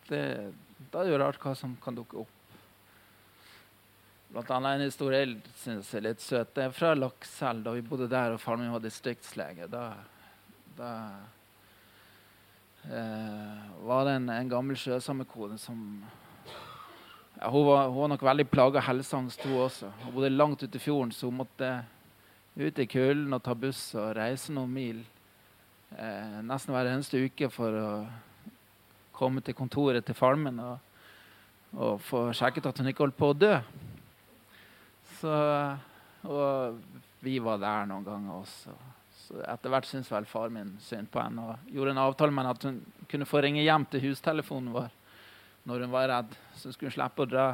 Det, 0.07 0.21
da 0.91 1.01
er 1.01 1.07
det 1.07 1.11
jo 1.13 1.19
rart 1.21 1.41
hva 1.41 1.53
som 1.57 1.75
kan 1.81 1.97
dukke 1.97 2.21
opp. 2.23 2.37
Blant 4.31 4.51
annet 4.55 4.77
en 4.77 4.85
historie 4.87 5.19
jeg 5.25 5.53
syns 5.59 5.91
er 5.95 6.05
litt 6.05 6.23
søt. 6.23 6.53
Det 6.55 6.63
er 6.63 6.75
fra 6.75 6.93
Lakselv, 6.95 7.65
da 7.65 7.75
vi 7.75 7.83
bodde 7.83 8.07
der 8.11 8.35
og 8.35 8.41
faren 8.41 8.63
min 8.63 8.71
var 8.71 8.83
distriktslege. 8.83 9.67
Da, 9.71 9.89
da 10.77 10.91
eh, 12.87 13.63
var 13.83 14.07
det 14.07 14.17
en, 14.21 14.29
en 14.31 14.51
gammel 14.51 14.79
sjøsamekone 14.79 15.59
som 15.59 15.81
ja, 17.41 17.49
hun, 17.49 17.65
var, 17.67 17.89
hun, 17.89 17.97
var, 17.97 18.13
nok 18.13 18.23
veldig 18.29 18.47
plaga 18.53 18.79
av 18.79 18.87
helseangst, 18.87 19.43
hun 19.43 19.65
også. 19.65 19.91
Hun 20.05 20.15
bodde 20.15 20.31
langt 20.31 20.63
ute 20.63 20.79
i 20.79 20.83
fjorden, 20.83 21.11
så 21.11 21.27
hun 21.27 21.41
måtte 21.41 21.73
ut 22.55 22.79
i 22.79 22.87
kulden 22.87 23.35
og 23.35 23.43
ta 23.43 23.55
buss 23.55 23.89
og 23.99 24.13
reise 24.15 24.55
noen 24.55 24.71
mil 24.71 25.03
eh, 25.97 26.39
nesten 26.45 26.75
hver 26.75 26.89
eneste 26.91 27.21
uke 27.21 27.49
for 27.53 27.77
å 27.77 27.89
komme 29.15 29.43
til 29.45 29.57
kontoret 29.57 30.05
til 30.05 30.17
faren 30.17 30.43
min 30.45 30.61
og, 30.63 30.77
og 31.77 31.99
få 32.03 32.23
sjekket 32.35 32.69
at 32.71 32.81
hun 32.81 32.89
ikke 32.91 33.05
holdt 33.05 33.19
på 33.19 33.31
å 33.31 33.37
dø. 33.37 33.53
Så, 35.19 35.35
og 36.25 36.79
vi 37.21 37.37
var 37.43 37.61
der 37.61 37.91
noen 37.91 38.07
ganger 38.07 38.39
også. 38.39 38.73
Så 39.21 39.43
etter 39.45 39.71
hvert 39.71 39.87
syntes 39.87 40.09
vel 40.11 40.25
far 40.29 40.49
min 40.53 40.73
synd 40.81 41.11
på 41.13 41.21
henne 41.21 41.51
og 41.51 41.69
gjorde 41.71 41.93
en 41.93 42.01
avtale 42.01 42.33
med 42.33 42.43
henne 42.43 42.55
at 42.57 42.65
hun 42.67 43.05
kunne 43.11 43.29
få 43.29 43.43
ringe 43.45 43.61
hjem 43.61 43.85
til 43.91 44.09
hustelefonen 44.09 44.73
vår 44.73 44.89
når 45.63 45.83
hun 45.85 45.91
var 45.93 46.07
redd, 46.09 46.31
så 46.57 46.71
skulle 46.71 46.89
hun 46.89 46.95
slippe 46.95 47.21
å 47.21 47.29
dra, 47.29 47.45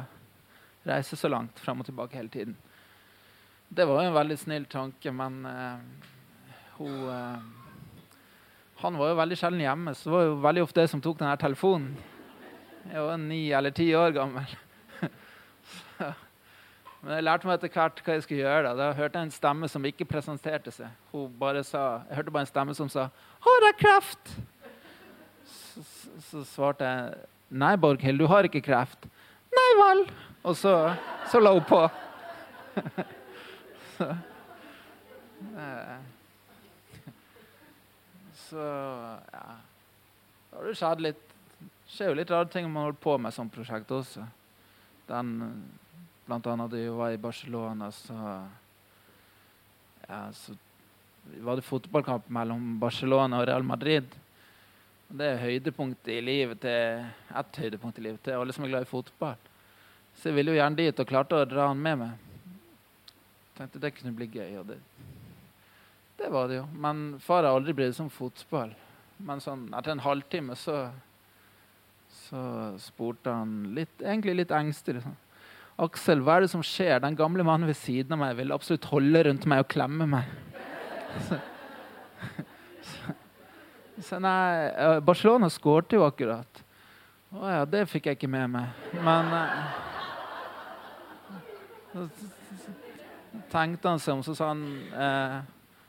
reise 0.88 1.16
så 1.18 1.28
langt 1.28 1.60
frem 1.60 1.82
og 1.82 1.88
tilbake 1.88 2.16
hele 2.16 2.32
tiden. 2.32 2.54
Det 3.68 3.84
var 3.84 4.00
en 4.00 4.16
veldig 4.16 4.38
snill 4.40 4.64
tanke, 4.70 5.12
men 5.12 5.42
uh, 5.44 6.06
hun 6.78 7.02
uh, 7.04 7.67
Han 8.78 8.98
var 8.98 9.10
jo 9.10 9.18
veldig 9.18 9.36
sjelden 9.38 9.62
hjemme, 9.64 9.92
så 9.94 10.06
det 10.06 10.14
var 10.14 10.22
jo 10.22 10.34
veldig 10.44 10.62
ofte 10.62 10.82
jeg 10.84 10.90
som 10.92 11.00
tok 11.02 11.18
denne 11.18 11.34
telefonen. 11.40 11.92
Jeg 12.88 13.04
var 13.04 13.16
ni 13.20 13.40
eller 13.52 13.74
ti 13.74 13.88
år 13.98 14.12
gammel. 14.14 14.52
så, 15.00 16.12
men 17.02 17.16
jeg 17.16 17.24
lærte 17.26 17.48
meg 17.48 17.56
etter 17.58 17.72
hvert 17.74 18.02
hva 18.04 18.14
jeg 18.14 18.22
skulle 18.24 18.44
gjøre. 18.44 18.68
Da, 18.68 18.74
da 18.78 18.92
hørte 18.94 19.18
jeg 19.18 19.28
en 19.28 19.34
stemme 19.34 19.68
som 19.72 19.88
ikke 19.88 20.06
presenterte 20.08 20.70
seg. 20.74 20.92
Hun 21.10 21.32
bare 21.40 21.64
sa, 21.66 22.04
Jeg 22.08 22.20
hørte 22.20 22.34
bare 22.36 22.46
en 22.46 22.52
stemme 22.52 22.76
som 22.78 22.88
sa 22.88 23.08
'Har 23.40 23.66
jeg 23.66 23.74
kreft?' 23.82 24.36
Så, 25.48 25.82
så, 25.82 26.10
så 26.30 26.44
svarte 26.44 26.84
jeg 26.84 27.14
'Nei, 27.50 27.76
Borghild, 27.76 28.18
du 28.18 28.26
har 28.26 28.42
ikke 28.46 28.62
kreft.' 28.62 29.10
'Nei 29.50 29.70
vel.' 29.82 30.06
Og 30.44 30.56
så, 30.56 30.94
så 31.26 31.40
la 31.40 31.52
hun 31.52 31.64
på. 31.66 31.82
så, 33.98 34.16
eh, 35.58 35.98
så 38.48 38.68
ja 39.32 39.46
Da 40.48 40.56
har 40.56 40.64
det 40.64 40.78
skjedd 40.80 41.04
litt 41.04 41.24
skjer 41.88 42.12
jo 42.12 42.18
litt 42.18 42.30
rare 42.30 42.48
ting 42.52 42.66
man 42.68 42.88
holder 42.88 43.00
på 43.00 43.14
med 43.20 43.34
sånt 43.34 43.52
prosjekt 43.54 43.90
også. 43.94 44.26
Den 45.08 45.36
Blant 46.28 46.46
annet 46.46 46.68
da 46.68 46.76
vi 46.76 46.88
var 46.92 47.14
i 47.14 47.16
Barcelona, 47.16 47.86
så, 47.88 48.14
ja, 50.04 50.18
så 50.36 50.52
var 51.40 51.56
det 51.56 51.64
fotballkamp 51.64 52.26
mellom 52.28 52.74
Barcelona 52.80 53.38
og 53.40 53.46
Real 53.48 53.64
Madrid. 53.64 54.12
Det 55.08 55.24
er 55.24 55.40
høydepunktet 55.40 56.10
i 56.12 56.20
livet 56.20 56.60
til 56.60 57.06
ett 57.40 57.60
høydepunkt 57.62 57.96
i 57.96 58.04
livet 58.10 58.20
til 58.26 58.36
alle 58.36 58.52
som 58.52 58.66
er 58.66 58.74
glad 58.74 58.84
i 58.84 58.90
fotball. 58.90 59.40
Så 60.18 60.28
jeg 60.28 60.36
ville 60.36 60.52
jo 60.52 60.58
gjerne 60.58 60.76
dit 60.82 61.00
og 61.00 61.08
klarte 61.08 61.40
å 61.40 61.48
dra 61.48 61.70
han 61.70 61.80
med 61.80 62.02
meg. 62.02 62.44
Tenkte 63.56 63.80
det 63.80 63.94
kunne 63.96 64.12
bli 64.20 64.28
gøy. 64.28 64.58
og 64.60 64.68
det, 64.68 64.76
det 66.18 66.28
var 66.34 66.48
det 66.50 66.58
jo. 66.60 66.66
Men 66.74 67.04
far 67.22 67.44
har 67.44 67.54
aldri 67.54 67.74
brydd 67.78 67.94
seg 67.96 68.08
om 68.08 68.12
fotball. 68.12 68.74
Men 69.18 69.42
sånn, 69.42 69.68
etter 69.74 69.94
en 69.94 70.02
halvtime 70.02 70.56
så, 70.58 70.88
så 72.26 72.42
spurte 72.82 73.32
han 73.34 73.72
litt, 73.76 73.94
egentlig 74.02 74.36
litt 74.42 74.54
engstelig. 74.54 75.02
Sånn. 75.06 75.16
Aksel, 75.78 76.22
hva 76.26 76.38
er 76.38 76.44
det 76.44 76.50
som 76.50 76.62
skjer? 76.66 76.98
Den 77.02 77.18
gamle 77.18 77.46
mannen 77.46 77.70
ved 77.70 77.78
siden 77.78 78.16
av 78.16 78.22
meg 78.22 78.38
vil 78.38 78.54
absolutt 78.54 78.88
holde 78.90 79.22
rundt 79.28 79.46
meg 79.50 79.62
og 79.62 79.70
klemme 79.70 80.08
meg. 80.10 80.30
Så, 81.28 81.38
så, 82.88 83.14
så 84.10 84.18
nei, 84.22 84.98
Barcelona 85.06 85.50
skårte 85.50 85.98
jo 85.98 86.06
akkurat. 86.06 86.64
Å 87.28 87.52
ja, 87.52 87.62
det 87.68 87.84
fikk 87.90 88.08
jeg 88.08 88.18
ikke 88.18 88.30
med 88.32 88.50
meg. 88.56 88.90
Men 89.04 89.30
Så 91.92 92.08
tenkte 93.52 93.90
han 93.90 94.02
seg 94.02 94.18
om, 94.18 94.22
så 94.26 94.34
sa 94.36 94.50
han 94.50 94.62
eh, 94.92 95.38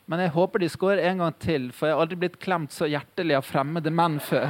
Men 0.10 0.24
jeg 0.24 0.34
håper 0.34 0.64
de 0.64 0.68
skårer 0.74 1.04
en 1.06 1.20
gang 1.22 1.36
til, 1.38 1.68
for 1.70 1.86
jeg 1.86 1.94
har 1.94 2.02
aldri 2.02 2.18
blitt 2.24 2.40
klemt 2.42 2.74
så 2.74 2.88
hjertelig 2.90 3.36
av 3.38 3.46
fremmede 3.46 3.92
menn 3.94 4.18
før. 4.26 4.50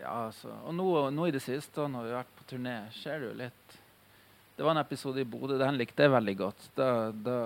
ja, 0.00 0.10
altså. 0.10 0.50
Og 0.66 0.74
nå, 0.74 1.10
nå, 1.14 1.28
i 1.30 1.34
det 1.36 1.42
siste, 1.46 1.86
når 1.86 2.02
vi 2.02 2.10
har 2.10 2.24
vært 2.24 2.36
på 2.40 2.48
turné, 2.56 2.76
skjer 2.98 3.22
det 3.22 3.28
jo 3.28 3.38
litt 3.44 3.78
Det 4.56 4.62
var 4.66 4.72
en 4.74 4.82
episode 4.82 5.22
i 5.22 5.30
Bodø. 5.30 5.54
Den 5.62 5.78
likte 5.78 6.02
jeg 6.08 6.14
veldig 6.16 6.36
godt. 6.42 6.62
Da, 6.74 6.88
da, 7.14 7.38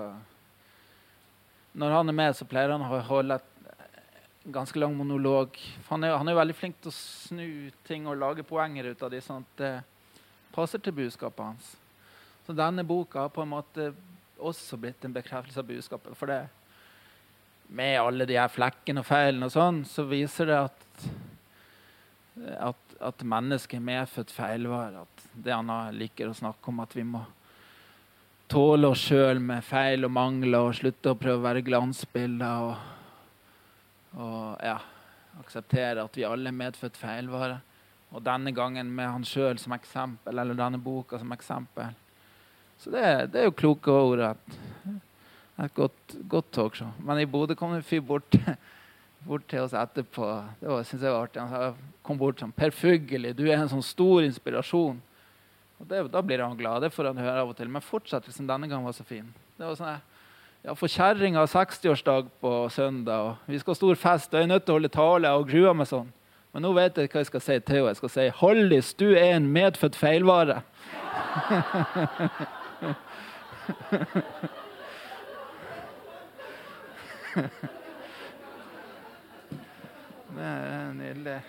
når 1.77 1.91
han 2.01 2.09
er 2.09 2.17
med, 2.17 2.33
så 2.37 2.49
pleier 2.49 2.73
han 2.73 2.85
å 2.85 3.05
holde 3.13 3.37
et 3.37 3.48
ganske 4.45 4.79
lang 4.79 4.97
monolog. 4.97 5.59
Han 5.89 6.05
er, 6.05 6.17
han 6.17 6.29
er 6.29 6.39
veldig 6.39 6.57
flink 6.57 6.79
til 6.83 6.93
å 6.93 6.97
snu 6.97 7.49
ting 7.89 8.07
og 8.09 8.19
lage 8.21 8.47
poenger 8.47 8.93
ut 8.93 9.03
av 9.03 9.13
dem, 9.13 9.25
sånn 9.25 9.45
at 9.45 9.61
det 9.61 9.73
passer 10.55 10.83
til 10.83 10.97
budskapet 10.97 11.45
hans. 11.45 11.73
Så 12.47 12.55
denne 12.57 12.85
boka 12.87 13.27
har 13.27 13.33
på 13.35 13.45
en 13.45 13.53
måte 13.53 13.91
også 14.39 14.79
blitt 14.81 15.05
en 15.05 15.13
bekreftelse 15.13 15.61
av 15.61 15.69
budskapet. 15.69 16.17
For 16.17 16.31
det, 16.31 16.43
med 17.69 17.99
alle 18.01 18.27
de 18.29 18.39
her 18.39 18.49
flekkene 18.49 19.03
og 19.03 19.09
feilene 19.09 19.49
og 19.49 19.55
sånn, 19.55 19.83
så 19.85 20.07
viser 20.09 20.49
det 20.49 20.61
at, 20.69 21.09
at, 22.71 22.95
at 23.11 23.27
mennesket 23.27 23.77
er 23.81 23.89
medfødt 23.91 24.33
feilvare. 24.33 25.05
At 25.05 25.27
det 25.35 25.53
han 25.53 25.73
liker 25.99 26.31
å 26.31 26.39
snakke 26.39 26.73
om, 26.73 26.81
at 26.85 26.97
vi 26.97 27.05
må 27.05 27.25
tåle 28.49 28.89
oss 28.95 29.03
sjøl 29.11 29.43
med 29.45 29.67
feil 29.67 30.09
og 30.09 30.15
mangler 30.17 30.71
og 30.71 30.79
slutte 30.79 31.13
å 31.13 31.19
prøve 31.21 31.43
å 31.43 31.47
være 31.51 31.67
glansbilder. 31.67 32.71
Og, 32.71 32.98
og 34.17 34.61
ja, 34.65 34.79
akseptere 35.41 36.05
at 36.05 36.17
vi 36.17 36.27
alle 36.27 36.51
er 36.51 36.57
medfødt 36.57 36.97
feilvare. 36.99 37.61
Og 38.15 38.25
denne 38.25 38.55
gangen 38.57 38.89
med 38.95 39.11
han 39.11 39.27
sjøl 39.27 39.59
som 39.61 39.75
eksempel, 39.77 40.39
eller 40.39 40.57
denne 40.57 40.81
boka 40.81 41.19
som 41.21 41.33
eksempel. 41.35 41.93
Så 42.79 42.93
det, 42.95 43.05
det, 43.35 43.41
er 43.41 43.49
jo 43.49 43.57
kloke 43.59 43.93
ord. 43.93 44.23
Et, 44.31 44.59
et 45.65 45.75
godt, 45.77 46.17
godt, 46.31 46.51
talkshow. 46.55 46.93
Men 47.05 47.21
i 47.21 47.29
Bodø 47.29 47.57
kom 47.59 47.75
en 47.75 47.85
fyr 47.85 48.01
bort, 48.07 48.39
bort, 49.27 49.45
til 49.51 49.67
oss 49.67 49.77
etterpå. 49.77 50.31
Det 50.61 50.71
var, 50.71 50.87
synes 50.87 51.05
jeg 51.05 51.13
var 51.13 51.27
artig. 51.27 51.45
Han 51.53 51.85
kom 52.07 52.21
bort 52.21 52.41
sånn 52.41 52.55
Per 52.57 52.73
Fugelli, 52.73 53.35
du 53.37 53.45
er 53.49 53.59
en 53.59 53.73
sånn 53.75 53.85
stor 53.85 54.25
inspirasjon. 54.25 55.03
Og 55.79 55.91
det, 55.91 56.07
Da 56.15 56.23
blir 56.25 56.43
han 56.43 56.57
glad. 56.59 56.87
Det 56.87 56.95
får 56.95 57.13
han 57.13 57.21
høre 57.23 57.43
av 57.43 57.53
og 57.53 57.59
til. 57.59 57.69
Men 57.71 57.85
fortsettelsen 57.85 58.49
denne 58.49 58.71
gangen 58.71 58.87
var 58.89 58.97
så 58.97 59.07
fin. 59.07 59.29
Det 59.59 59.67
var 59.67 59.77
sånn, 59.79 60.01
ja, 60.65 60.75
For 60.75 60.91
kjerringa 60.91 61.39
har 61.45 61.47
60-årsdag 61.47 62.31
på 62.43 62.69
søndag, 62.75 63.19
og 63.19 63.37
vi 63.47 63.59
skal 63.59 63.75
ha 63.75 63.79
stor 63.79 63.95
fest, 63.95 64.33
og 64.33 64.41
jeg 64.41 64.49
er 64.49 64.53
nødt 64.53 64.65
til 64.67 64.75
å 64.75 64.79
holde 64.79 64.95
tale 64.95 65.35
og 65.39 65.49
grue 65.51 65.75
meg 65.75 65.89
sånn. 65.91 66.11
Men 66.53 66.65
nå 66.65 66.73
vet 66.75 66.97
jeg 66.99 67.11
hva 67.13 67.23
jeg 67.23 67.29
skal 67.29 67.45
si 67.45 67.59
til 67.61 67.77
henne. 67.77 67.91
Jeg 67.93 68.01
skal 68.01 68.13
si 68.15 68.29
'Hollis, 68.41 68.95
du 68.95 69.09
er 69.13 69.37
en 69.37 69.53
medfødt 69.53 69.97
feilvare'. 69.97 70.63
Det 80.39 80.45
er 80.45 80.93
nydelig. 80.93 81.41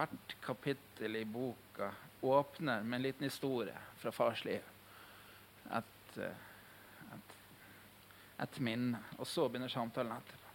Hvert 0.00 0.36
kapittel 0.40 1.16
i 1.16 1.26
boka 1.28 1.90
åpner 2.24 2.82
med 2.82 2.96
en 2.96 3.02
liten 3.02 3.24
historie 3.24 3.74
fra 4.00 4.08
fars 4.10 4.44
liv. 4.44 4.62
Et, 5.76 6.20
et, 7.12 7.34
et 8.40 8.60
minne. 8.64 8.96
Og 9.18 9.28
så 9.28 9.44
begynner 9.44 9.68
samtalen 9.68 10.14
etterpå. 10.14 10.54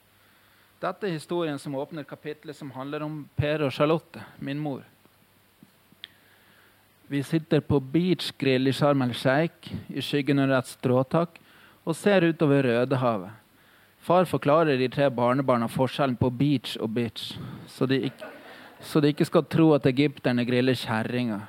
Dette 0.82 1.06
er 1.06 1.14
historien 1.14 1.62
som 1.62 1.78
åpner 1.78 2.08
kapitlet 2.10 2.58
som 2.58 2.74
handler 2.74 3.06
om 3.06 3.20
Per 3.38 3.68
og 3.68 3.74
Charlotte, 3.76 4.24
min 4.42 4.58
mor. 4.58 4.82
Vi 7.14 7.22
sitter 7.22 7.62
på 7.62 7.78
beachgrill 7.80 8.66
i 8.66 8.74
Sharm 8.74 9.06
el 9.06 9.14
Sheikh 9.14 9.76
i 9.94 10.02
skyggen 10.02 10.42
under 10.42 10.58
et 10.58 10.72
stråtak 10.74 11.38
og 11.84 11.94
ser 11.94 12.26
utover 12.26 12.66
Rødehavet. 12.66 13.30
Far 14.02 14.26
forklarer 14.26 14.82
de 14.82 14.90
tre 14.90 15.12
barnebarna 15.14 15.70
forskjellen 15.70 16.18
på 16.18 16.34
beach 16.34 16.80
og 16.82 16.96
bitch, 16.98 17.38
så 17.70 17.86
de 17.86 18.08
ikke, 18.10 18.32
så 18.86 19.02
de 19.02 19.12
ikke 19.12 19.28
skal 19.28 19.46
tro 19.50 19.72
at 19.76 19.88
egypterne 19.90 20.46
griller 20.48 20.78
kjerringer. 20.78 21.44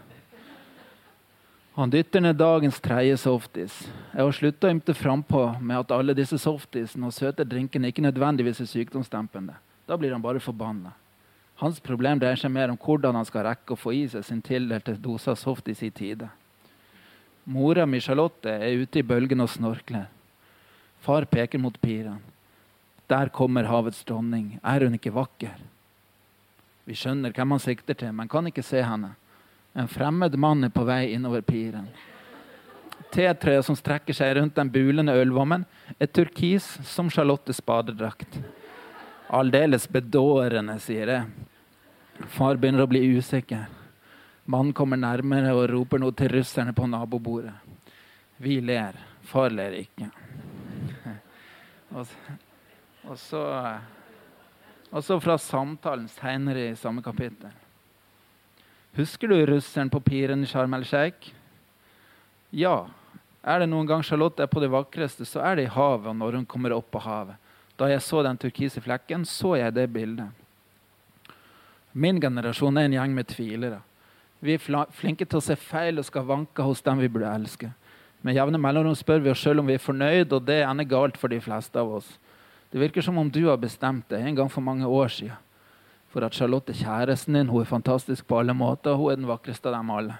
Han 1.76 1.92
dytter 1.92 2.22
ned 2.24 2.38
dagens 2.40 2.78
tredje 2.80 3.18
softis. 3.20 3.74
Jeg 4.14 4.24
har 4.24 4.32
slutta 4.32 4.68
å 4.68 4.72
ymte 4.72 4.94
frampå 4.96 5.42
med 5.60 5.82
at 5.82 5.92
alle 5.92 6.14
disse 6.16 6.38
softisene 6.40 7.10
og 7.10 7.12
søte 7.12 7.44
drinkene 7.44 7.90
ikke 7.92 8.04
nødvendigvis 8.06 8.62
er 8.64 8.70
sykdomsdempende. 8.70 9.58
Da 9.84 9.98
blir 10.00 10.14
han 10.16 10.24
bare 10.24 10.40
forbanna. 10.40 10.94
Hans 11.60 11.76
problem 11.80 12.20
dreier 12.20 12.40
seg 12.40 12.52
mer 12.52 12.72
om 12.72 12.80
hvordan 12.80 13.16
han 13.20 13.28
skal 13.28 13.44
rekke 13.50 13.76
å 13.76 13.80
få 13.80 13.92
i 13.92 14.06
seg 14.08 14.24
sin 14.24 14.40
tildelte 14.44 14.96
dose 15.00 15.32
av 15.32 15.36
softis 15.40 15.84
i 15.84 15.92
tide. 15.92 16.30
Mora 17.44 17.84
mi 17.86 18.00
Charlotte 18.00 18.56
er 18.56 18.80
ute 18.80 19.00
i 19.00 19.06
bølgene 19.06 19.44
og 19.44 19.52
snorkler. 19.52 20.08
Far 21.04 21.28
peker 21.28 21.60
mot 21.60 21.76
piren. 21.80 22.22
Der 23.06 23.28
kommer 23.28 23.68
havets 23.68 24.00
dronning. 24.04 24.56
Er 24.64 24.88
hun 24.88 24.96
ikke 24.96 25.12
vakker? 25.14 25.52
Vi 26.86 26.94
skjønner 26.94 27.34
hvem 27.34 27.56
han 27.56 27.62
sikter 27.62 27.98
til, 27.98 28.12
men 28.14 28.30
kan 28.30 28.46
ikke 28.46 28.62
se 28.62 28.82
henne. 28.86 29.16
En 29.76 29.88
fremmed 29.90 30.36
mann 30.38 30.64
er 30.64 30.72
på 30.72 30.84
vei 30.86 31.10
innover 31.16 31.42
piren. 31.44 31.88
T-trøya 33.12 33.62
som 33.66 33.76
strekker 33.76 34.14
seg 34.16 34.36
rundt 34.38 34.56
den 34.56 34.70
bulende 34.72 35.14
ølvommen, 35.18 35.66
er 35.98 36.10
turkis 36.10 36.66
som 36.86 37.10
Charlottes 37.10 37.60
badedrakt. 37.64 38.38
Aldeles 39.34 39.88
bedårende, 39.90 40.78
sier 40.82 41.10
jeg. 41.10 41.26
Far 42.32 42.56
begynner 42.56 42.86
å 42.86 42.90
bli 42.90 43.02
usikker. 43.18 43.66
Mannen 44.46 44.74
kommer 44.76 45.00
nærmere 45.00 45.52
og 45.58 45.66
roper 45.72 46.00
noe 46.00 46.14
til 46.14 46.30
russerne 46.38 46.74
på 46.76 46.86
nabobordet. 46.86 47.54
Vi 48.38 48.60
ler. 48.62 48.94
Far 49.26 49.50
ler 49.50 49.74
ikke. 49.82 50.06
Og, 51.96 52.08
og 53.06 53.14
så, 53.16 53.40
og 54.92 55.02
så 55.04 55.18
fra 55.22 55.36
samtalen 55.40 56.06
seinere 56.10 56.70
i 56.70 56.76
samme 56.78 57.02
kapittel. 57.02 57.50
Husker 58.96 59.28
du 59.28 59.36
russeren 59.48 59.90
på 59.92 60.00
piren 60.00 60.46
Sharm 60.48 60.74
el-Sheikh? 60.78 61.32
Ja. 62.50 62.86
Er 63.46 63.60
det 63.62 63.68
noen 63.70 63.86
gang 63.86 64.02
Charlotte 64.02 64.42
er 64.42 64.50
på 64.50 64.62
det 64.62 64.70
vakreste, 64.72 65.26
så 65.28 65.42
er 65.44 65.58
det 65.58 65.66
i 65.66 65.74
havet 65.74 66.08
og 66.10 66.16
når 66.18 66.40
hun 66.40 66.46
kommer 66.48 66.74
opp 66.74 66.88
på 66.90 67.02
havet. 67.04 67.36
Da 67.76 67.90
jeg 67.90 68.02
så 68.02 68.22
den 68.24 68.38
turkise 68.40 68.80
flekken, 68.80 69.26
så 69.28 69.54
jeg 69.60 69.74
det 69.76 69.90
bildet. 69.92 70.32
Min 71.92 72.20
generasjon 72.20 72.76
er 72.76 72.88
en 72.88 72.96
gjeng 72.96 73.14
med 73.14 73.28
tvilere. 73.28 73.82
Vi 74.40 74.56
er 74.56 74.88
flinke 74.92 75.24
til 75.24 75.38
å 75.38 75.44
se 75.44 75.56
feil 75.56 76.00
og 76.00 76.08
skal 76.08 76.26
vanke 76.28 76.64
hos 76.64 76.82
dem 76.84 77.00
vi 77.00 77.08
burde 77.12 77.30
elske. 77.30 77.70
Med 78.24 78.36
jevne 78.36 78.58
mellomrom 78.60 78.96
spør 78.96 79.22
vi 79.24 79.30
oss 79.32 79.40
sjøl 79.44 79.60
om 79.62 79.68
vi 79.68 79.76
er 79.76 79.82
fornøyd, 79.82 80.32
og 80.32 80.44
det 80.48 80.62
ender 80.64 80.88
galt 80.88 81.16
for 81.20 81.32
de 81.32 81.40
fleste 81.40 81.80
av 81.80 81.92
oss. 82.00 82.08
Det 82.72 82.80
virker 82.80 83.02
som 83.02 83.18
om 83.18 83.30
du 83.30 83.46
har 83.46 83.56
bestemt 83.56 84.08
det 84.10 84.20
en 84.20 84.36
gang 84.36 84.50
for 84.52 84.60
mange 84.60 84.86
år 84.86 85.08
siden 85.08 85.42
for 86.16 86.24
at 86.24 86.34
Charlotte 86.34 86.72
er 86.72 86.78
kjæresten 86.80 87.34
din 87.36 87.48
hun 87.52 87.60
er 87.60 87.68
fantastisk 87.68 88.26
på 88.26 88.38
alle 88.38 88.54
måter. 88.54 88.94
Hun 88.96 89.10
er 89.10 89.16
den 89.16 89.28
vakreste 89.28 89.68
av 89.68 89.74
dem 89.76 89.90
alle. 89.90 90.14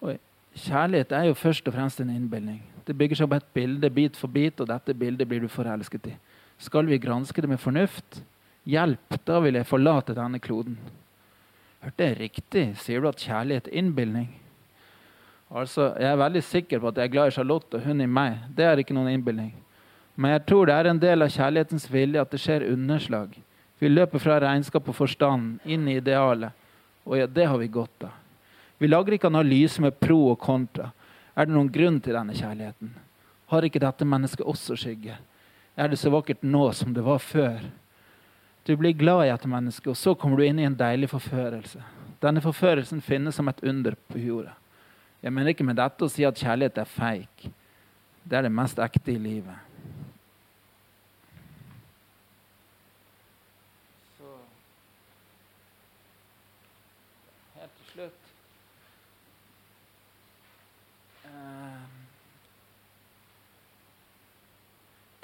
Og 0.00 0.18
Kjærlighet 0.56 1.12
er 1.12 1.26
jo 1.28 1.34
først 1.34 1.66
og 1.68 1.74
fremst 1.74 2.00
en 2.00 2.10
innbilning. 2.10 2.62
Det 2.86 2.94
bygger 2.96 3.18
seg 3.18 3.28
på 3.28 3.36
et 3.36 3.48
bilde 3.52 3.90
bit 3.90 4.16
for 4.16 4.30
bit, 4.32 4.60
og 4.60 4.70
dette 4.70 4.94
bildet 4.94 5.28
blir 5.28 5.42
du 5.42 5.48
forelsket 5.52 6.06
i. 6.08 6.14
Skal 6.62 6.86
vi 6.86 6.98
granske 7.02 7.42
det 7.42 7.50
med 7.50 7.60
fornuft? 7.60 8.22
Hjelp, 8.64 9.18
da 9.26 9.40
vil 9.44 9.58
jeg 9.58 9.68
forlate 9.68 10.14
denne 10.16 10.40
kloden. 10.40 10.78
Hørte 11.82 12.08
jeg 12.08 12.18
riktig? 12.20 12.64
Sier 12.80 13.02
du 13.02 13.10
at 13.10 13.20
kjærlighet 13.20 13.68
er 13.68 13.76
innbilning? 13.82 14.30
Altså, 15.50 15.92
Jeg 15.98 16.10
er 16.12 16.16
veldig 16.16 16.42
sikker 16.42 16.80
på 16.80 16.88
at 16.88 16.96
jeg 16.96 17.04
er 17.04 17.12
glad 17.12 17.28
i 17.28 17.36
Charlotte 17.36 17.74
og 17.74 17.82
hun 17.82 18.00
i 18.00 18.06
meg. 18.06 18.38
Det 18.56 18.64
er 18.64 18.78
ikke 18.78 18.94
noen 18.94 19.12
innbilning. 19.12 19.52
Men 20.16 20.32
jeg 20.32 20.46
tror 20.48 20.68
det 20.68 20.74
er 20.74 20.88
en 20.90 21.00
del 21.00 21.24
av 21.24 21.32
kjærlighetens 21.32 21.86
vilje 21.92 22.22
at 22.22 22.32
det 22.32 22.40
skjer 22.40 22.64
underslag. 22.72 23.34
Vi 23.78 23.90
løper 23.92 24.22
fra 24.22 24.38
regnskap 24.40 24.88
og 24.88 24.96
forstand 24.96 25.58
inn 25.68 25.84
i 25.88 25.98
idealet. 26.00 26.56
Og 27.04 27.18
ja, 27.20 27.26
det 27.28 27.44
har 27.46 27.60
vi 27.60 27.68
godt 27.68 28.08
av. 28.08 28.14
Vi 28.80 28.88
lager 28.88 29.16
ikke 29.16 29.28
analyse 29.28 29.80
med 29.80 29.96
pro 30.00 30.18
og 30.32 30.38
kontra. 30.40 30.90
Er 31.36 31.46
det 31.46 31.54
noen 31.54 31.68
grunn 31.72 31.98
til 32.00 32.16
denne 32.16 32.36
kjærligheten? 32.36 32.94
Har 33.52 33.64
ikke 33.64 33.80
dette 33.80 34.08
mennesket 34.08 34.44
også 34.44 34.76
skygge? 34.80 35.16
Er 35.76 35.92
det 35.92 36.00
så 36.00 36.10
vakkert 36.12 36.44
nå 36.44 36.70
som 36.72 36.94
det 36.96 37.04
var 37.04 37.20
før? 37.20 37.60
Du 38.66 38.72
blir 38.76 38.96
glad 38.96 39.26
i 39.26 39.30
dette 39.30 39.48
mennesket, 39.48 39.92
og 39.92 39.96
så 40.00 40.16
kommer 40.18 40.40
du 40.40 40.46
inn 40.46 40.58
i 40.58 40.66
en 40.66 40.76
deilig 40.76 41.12
forførelse. 41.12 41.82
Denne 42.24 42.42
forførelsen 42.42 43.04
finnes 43.04 43.36
som 43.36 43.48
et 43.52 43.60
under 43.62 43.94
på 44.08 44.18
jorda. 44.18 44.56
Jeg 45.22 45.32
mener 45.32 45.52
ikke 45.52 45.66
med 45.68 45.78
dette 45.78 46.04
å 46.04 46.10
si 46.10 46.24
at 46.26 46.40
kjærlighet 46.40 46.80
er 46.80 46.88
feik. 46.88 47.46
Det 48.24 48.40
er 48.40 48.48
det 48.48 48.56
mest 48.56 48.80
ekte 48.82 49.12
i 49.12 49.20
livet. 49.20 49.65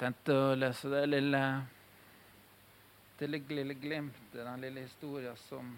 Tenkte 0.01 0.35
å 0.35 0.53
lese 0.57 0.89
det 0.91 1.03
lille, 1.07 1.41
det 3.19 3.29
lille 3.31 3.75
glimtet, 3.79 4.39
den 4.39 4.63
lille 4.65 4.85
historien 4.85 5.37
som, 5.45 5.73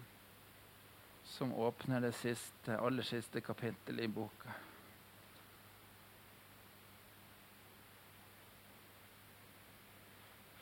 som 1.24 1.52
åpner 1.54 2.00
det 2.06 2.14
siste, 2.18 2.78
aller 2.78 3.06
siste 3.06 3.42
kapittelet 3.44 4.06
i 4.06 4.12
boka. 4.12 4.56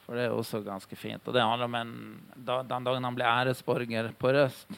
For 0.04 0.18
det 0.18 0.26
er 0.26 0.34
også 0.36 0.60
ganske 0.64 0.96
fint. 1.00 1.24
Og 1.24 1.32
det 1.32 1.42
handler 1.42 1.70
om 1.70 1.78
en, 1.78 1.94
den 2.36 2.84
dagen 2.84 3.06
han 3.08 3.16
ble 3.16 3.24
æresborger 3.24 4.10
på 4.20 4.34
Røst, 4.36 4.76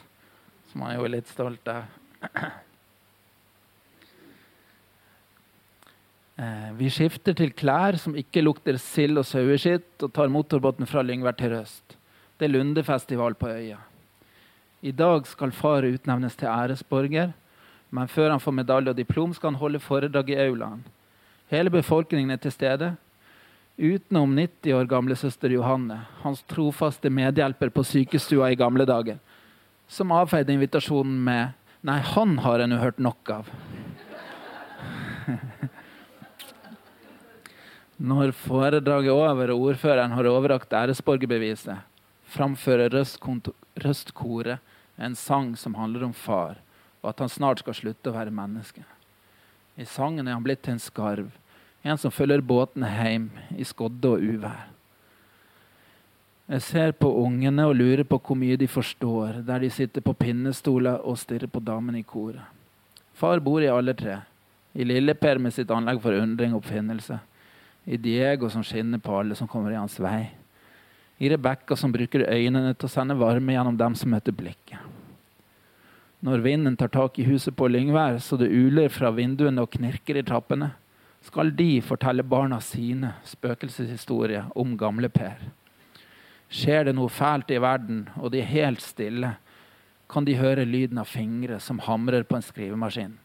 som 0.71 0.85
han 0.85 0.95
jo 0.95 1.03
er 1.03 1.17
litt 1.17 1.33
stolt 1.33 1.67
av. 1.73 1.89
vi 6.77 6.89
skifter 6.93 7.33
til 7.33 7.49
klær 7.57 7.97
som 7.97 8.13
ikke 8.17 8.43
lukter 8.43 8.77
sild 8.77 9.17
og 9.17 9.25
saueskitt, 9.25 10.03
og 10.05 10.11
tar 10.13 10.29
motorbåten 10.29 10.85
fra 10.85 11.01
Lyngvær 11.01 11.33
til 11.39 11.55
Røst. 11.55 11.97
Det 12.37 12.45
er 12.45 12.53
lundefestival 12.53 13.33
på 13.33 13.49
øya. 13.49 13.79
I 14.85 14.91
dag 14.91 15.25
skal 15.25 15.51
far 15.51 15.87
utnevnes 15.87 16.35
til 16.37 16.47
æresborger, 16.47 17.33
men 17.89 18.07
før 18.07 18.29
han 18.35 18.39
får 18.43 18.51
medalje 18.53 18.93
og 18.93 18.97
diplom, 18.99 19.33
skal 19.33 19.49
han 19.51 19.59
holde 19.59 19.79
foredrag 19.81 20.29
i 20.29 20.39
aulaen. 20.45 20.83
Hele 21.49 21.69
befolkningen 21.73 22.31
er 22.31 22.37
til 22.43 22.51
stede, 22.51 22.95
utenom 23.77 24.37
90 24.37 24.73
år 24.73 24.85
gamle 24.89 25.15
søster 25.15 25.49
Johanne, 25.49 26.01
hans 26.21 26.43
trofaste 26.49 27.09
medhjelper 27.09 27.69
på 27.73 27.83
sykestua 27.83 28.51
i 28.51 28.59
gamle 28.59 28.85
dager, 28.85 29.17
som 29.87 30.11
avfeide 30.11 30.53
invitasjonen 30.53 31.23
med 31.23 31.53
'Nei, 31.83 31.99
han 31.99 32.37
har 32.39 32.59
jeg 32.59 32.67
nå 32.67 32.77
hørt 32.77 32.99
nok 32.99 33.29
av'. 33.29 33.45
Når 37.97 38.31
foredraget 38.37 39.09
er 39.09 39.15
over 39.17 39.49
og 39.49 39.61
ordføreren 39.71 40.11
har 40.13 40.27
overrakt 40.29 40.73
æresborgerbeviset, 40.73 41.79
framfører 42.29 42.93
Røstkoret 42.93 44.59
en 44.97 45.15
sang 45.15 45.55
som 45.57 45.73
handler 45.73 46.03
om 46.05 46.13
far, 46.13 46.59
og 47.01 47.09
at 47.09 47.19
han 47.19 47.29
snart 47.29 47.63
skal 47.63 47.73
slutte 47.73 48.11
å 48.11 48.13
være 48.13 48.33
menneske. 48.33 48.83
I 49.77 49.85
sangen 49.85 50.27
er 50.27 50.37
han 50.37 50.45
blitt 50.45 50.61
til 50.61 50.75
en 50.75 50.81
skarv, 50.81 51.31
en 51.81 51.97
som 51.97 52.13
følger 52.13 52.41
båtene 52.45 52.89
hjem 52.89 53.31
i 53.57 53.65
skodde 53.65 54.11
og 54.13 54.21
uvær. 54.21 54.67
Jeg 56.47 56.61
ser 56.63 56.93
på 56.95 57.09
ungene 57.23 57.65
og 57.65 57.75
lurer 57.75 58.05
på 58.07 58.19
hvor 58.21 58.37
mye 58.37 58.59
de 58.61 58.67
forstår, 58.69 59.41
der 59.47 59.65
de 59.65 59.71
sitter 59.73 60.05
på 60.05 60.13
pinnestoler 60.13 61.01
og 61.01 61.17
stirrer 61.17 61.49
på 61.49 61.59
damene 61.59 62.03
i 62.03 62.05
koret. 62.05 62.45
Far 63.17 63.41
bor 63.41 63.63
i 63.65 63.73
alle 63.73 63.97
tre, 63.97 64.19
i 64.77 64.85
Lille-Per 64.85 65.41
med 65.41 65.55
sitt 65.55 65.73
anlegg 65.73 65.99
for 66.03 66.13
undring 66.13 66.53
og 66.53 66.61
oppfinnelse 66.61 67.17
i 67.87 67.97
Diego 67.97 68.49
som 68.51 68.63
skinner 68.67 68.99
på 68.99 69.15
alle 69.15 69.35
som 69.35 69.47
kommer 69.47 69.71
i 69.71 69.79
hans 69.79 69.95
vei. 70.03 70.27
I 71.17 71.29
Rebekka 71.31 71.75
som 71.79 71.93
bruker 71.93 72.27
øynene 72.27 72.73
til 72.75 72.89
å 72.89 72.91
sende 72.91 73.15
varme 73.17 73.55
gjennom 73.55 73.77
dem 73.79 73.95
som 73.95 74.11
møter 74.11 74.35
blikket. 74.35 74.81
Når 76.19 76.43
vinden 76.43 76.75
tar 76.75 76.91
tak 76.91 77.19
i 77.19 77.27
huset 77.29 77.55
på 77.55 77.69
Lyngvær 77.69 78.19
så 78.21 78.35
det 78.41 78.51
uler 78.51 78.91
fra 78.91 79.13
vinduene 79.15 79.63
og 79.63 79.71
knirker 79.77 80.19
i 80.19 80.25
trappene, 80.25 80.73
skal 81.23 81.51
de 81.55 81.79
fortelle 81.83 82.25
barna 82.27 82.59
sine 82.63 83.13
spøkelseshistorier 83.27 84.51
om 84.57 84.75
gamle 84.79 85.09
Per. 85.13 85.39
Skjer 86.51 86.87
det 86.87 86.95
noe 86.95 87.11
fælt 87.11 87.51
i 87.51 87.59
verden, 87.61 88.05
og 88.15 88.31
de 88.31 88.41
er 88.41 88.51
helt 88.51 88.83
stille, 88.83 89.35
kan 90.07 90.27
de 90.27 90.37
høre 90.39 90.67
lyden 90.67 90.99
av 91.01 91.09
fingre 91.11 91.59
som 91.63 91.81
hamrer 91.83 92.23
på 92.27 92.37
en 92.37 92.45
skrivemaskin 92.45 93.17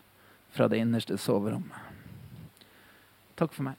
fra 0.53 0.67
det 0.69 0.83
innerste 0.83 1.19
soverommet. 1.19 1.79
Takk 3.39 3.55
for 3.55 3.71
meg. 3.71 3.79